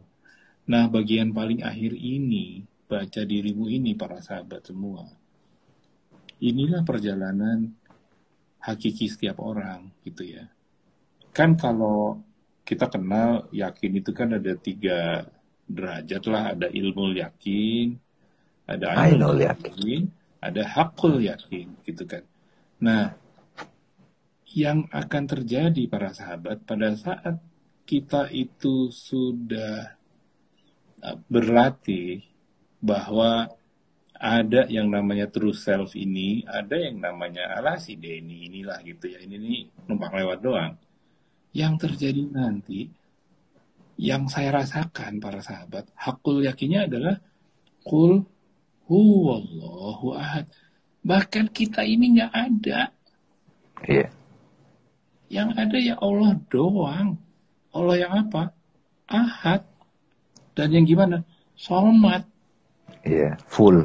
[0.70, 5.02] Nah, bagian paling akhir ini, baca dirimu ini para sahabat semua.
[6.38, 7.74] Inilah perjalanan
[8.62, 10.46] hakiki setiap orang, gitu ya.
[11.34, 12.22] Kan kalau
[12.62, 15.26] kita kenal yakin itu kan ada tiga
[15.66, 17.98] derajat lah, ada ilmu yakin,
[18.66, 20.06] ada ainul yakin,
[20.38, 22.22] ada hakul yakin, gitu kan.
[22.82, 23.14] Nah,
[24.52, 27.40] yang akan terjadi para sahabat pada saat
[27.88, 29.96] kita itu sudah
[31.02, 32.22] uh, berlatih
[32.78, 33.50] bahwa
[34.22, 39.18] ada yang namanya true self ini, ada yang namanya ala si Denny inilah gitu ya,
[39.18, 40.78] ini nih numpang lewat doang
[41.52, 42.88] yang terjadi nanti,
[44.00, 47.20] yang saya rasakan para sahabat, hakul yakinnya adalah
[47.84, 48.24] kul
[48.88, 50.48] huwallahu ahad.
[51.04, 52.80] Bahkan kita ini nggak ada.
[53.84, 54.08] Iya.
[55.28, 57.20] Yang ada ya Allah doang.
[57.72, 58.52] Allah yang apa?
[59.08, 59.64] Ahad.
[60.52, 61.24] Dan yang gimana?
[61.56, 62.28] Solmat.
[63.02, 63.82] Iya, full.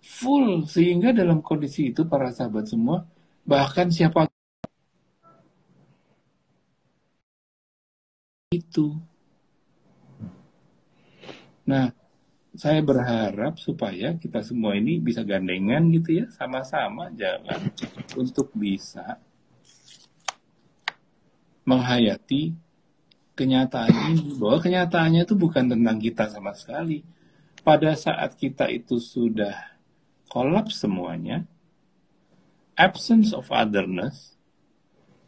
[0.00, 0.68] Full.
[0.68, 3.08] Sehingga dalam kondisi itu para sahabat semua,
[3.42, 4.31] bahkan siapa
[8.52, 8.94] itu.
[11.64, 11.90] Nah,
[12.52, 17.72] saya berharap supaya kita semua ini bisa gandengan gitu ya, sama-sama jalan
[18.12, 19.16] untuk bisa
[21.64, 22.52] menghayati
[23.32, 24.36] kenyataan ini.
[24.36, 27.00] Bahwa kenyataannya itu bukan tentang kita sama sekali.
[27.62, 29.54] Pada saat kita itu sudah
[30.28, 31.46] kolaps semuanya,
[32.74, 34.34] absence of otherness,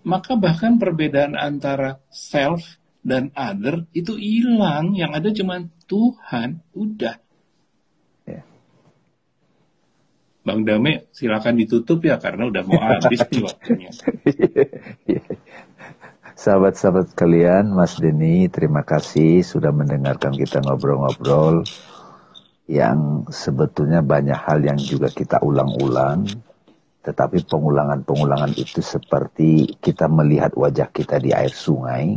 [0.05, 4.97] maka bahkan perbedaan antara self dan other itu hilang.
[4.97, 7.17] Yang ada cuma Tuhan, udah.
[8.25, 8.43] Ya.
[10.43, 13.93] Bang Dame, silakan ditutup ya karena udah mau habis nih waktunya.
[16.35, 21.63] Sahabat-sahabat kalian, Mas Denny, terima kasih sudah mendengarkan kita ngobrol-ngobrol
[22.67, 26.27] yang sebetulnya banyak hal yang juga kita ulang-ulang,
[27.05, 32.17] tetapi pengulangan-pengulangan itu seperti kita melihat wajah kita di air sungai,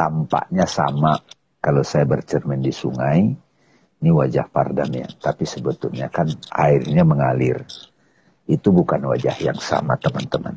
[0.00, 1.20] tampaknya sama
[1.60, 3.20] kalau saya bercermin di sungai,
[4.00, 4.48] ini wajah
[4.96, 7.68] ya, tapi sebetulnya kan airnya mengalir.
[8.48, 10.56] Itu bukan wajah yang sama teman-teman.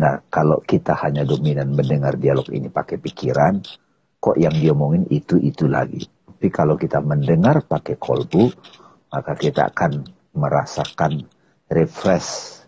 [0.00, 3.60] Nah, kalau kita hanya dominan mendengar dialog ini pakai pikiran,
[4.16, 6.08] kok yang diomongin itu-itu lagi.
[6.08, 8.48] Tapi kalau kita mendengar pakai kolbu,
[9.12, 11.20] maka kita akan merasakan
[11.68, 12.64] refresh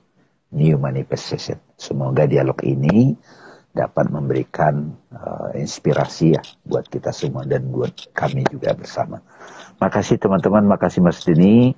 [0.53, 1.57] new manifestation.
[1.81, 3.17] Semoga dialog ini
[3.71, 9.23] dapat memberikan uh, inspirasi ya buat kita semua dan buat kami juga bersama.
[9.81, 11.73] Makasih teman-teman, makasih Mas Dini.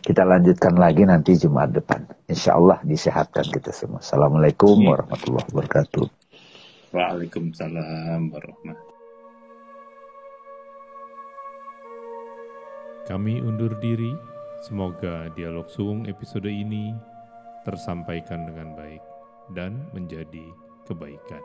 [0.00, 2.08] Kita lanjutkan lagi nanti Jumat depan.
[2.30, 4.00] Insya Allah disehatkan kita semua.
[4.00, 6.06] Assalamualaikum warahmatullahi wabarakatuh.
[6.94, 8.96] Waalaikumsalam warahmatullahi
[13.08, 14.12] Kami undur diri.
[14.64, 16.92] Semoga dialog Sung episode ini
[17.62, 19.00] tersampaikan dengan baik
[19.56, 21.44] dan menjadi kebaikan.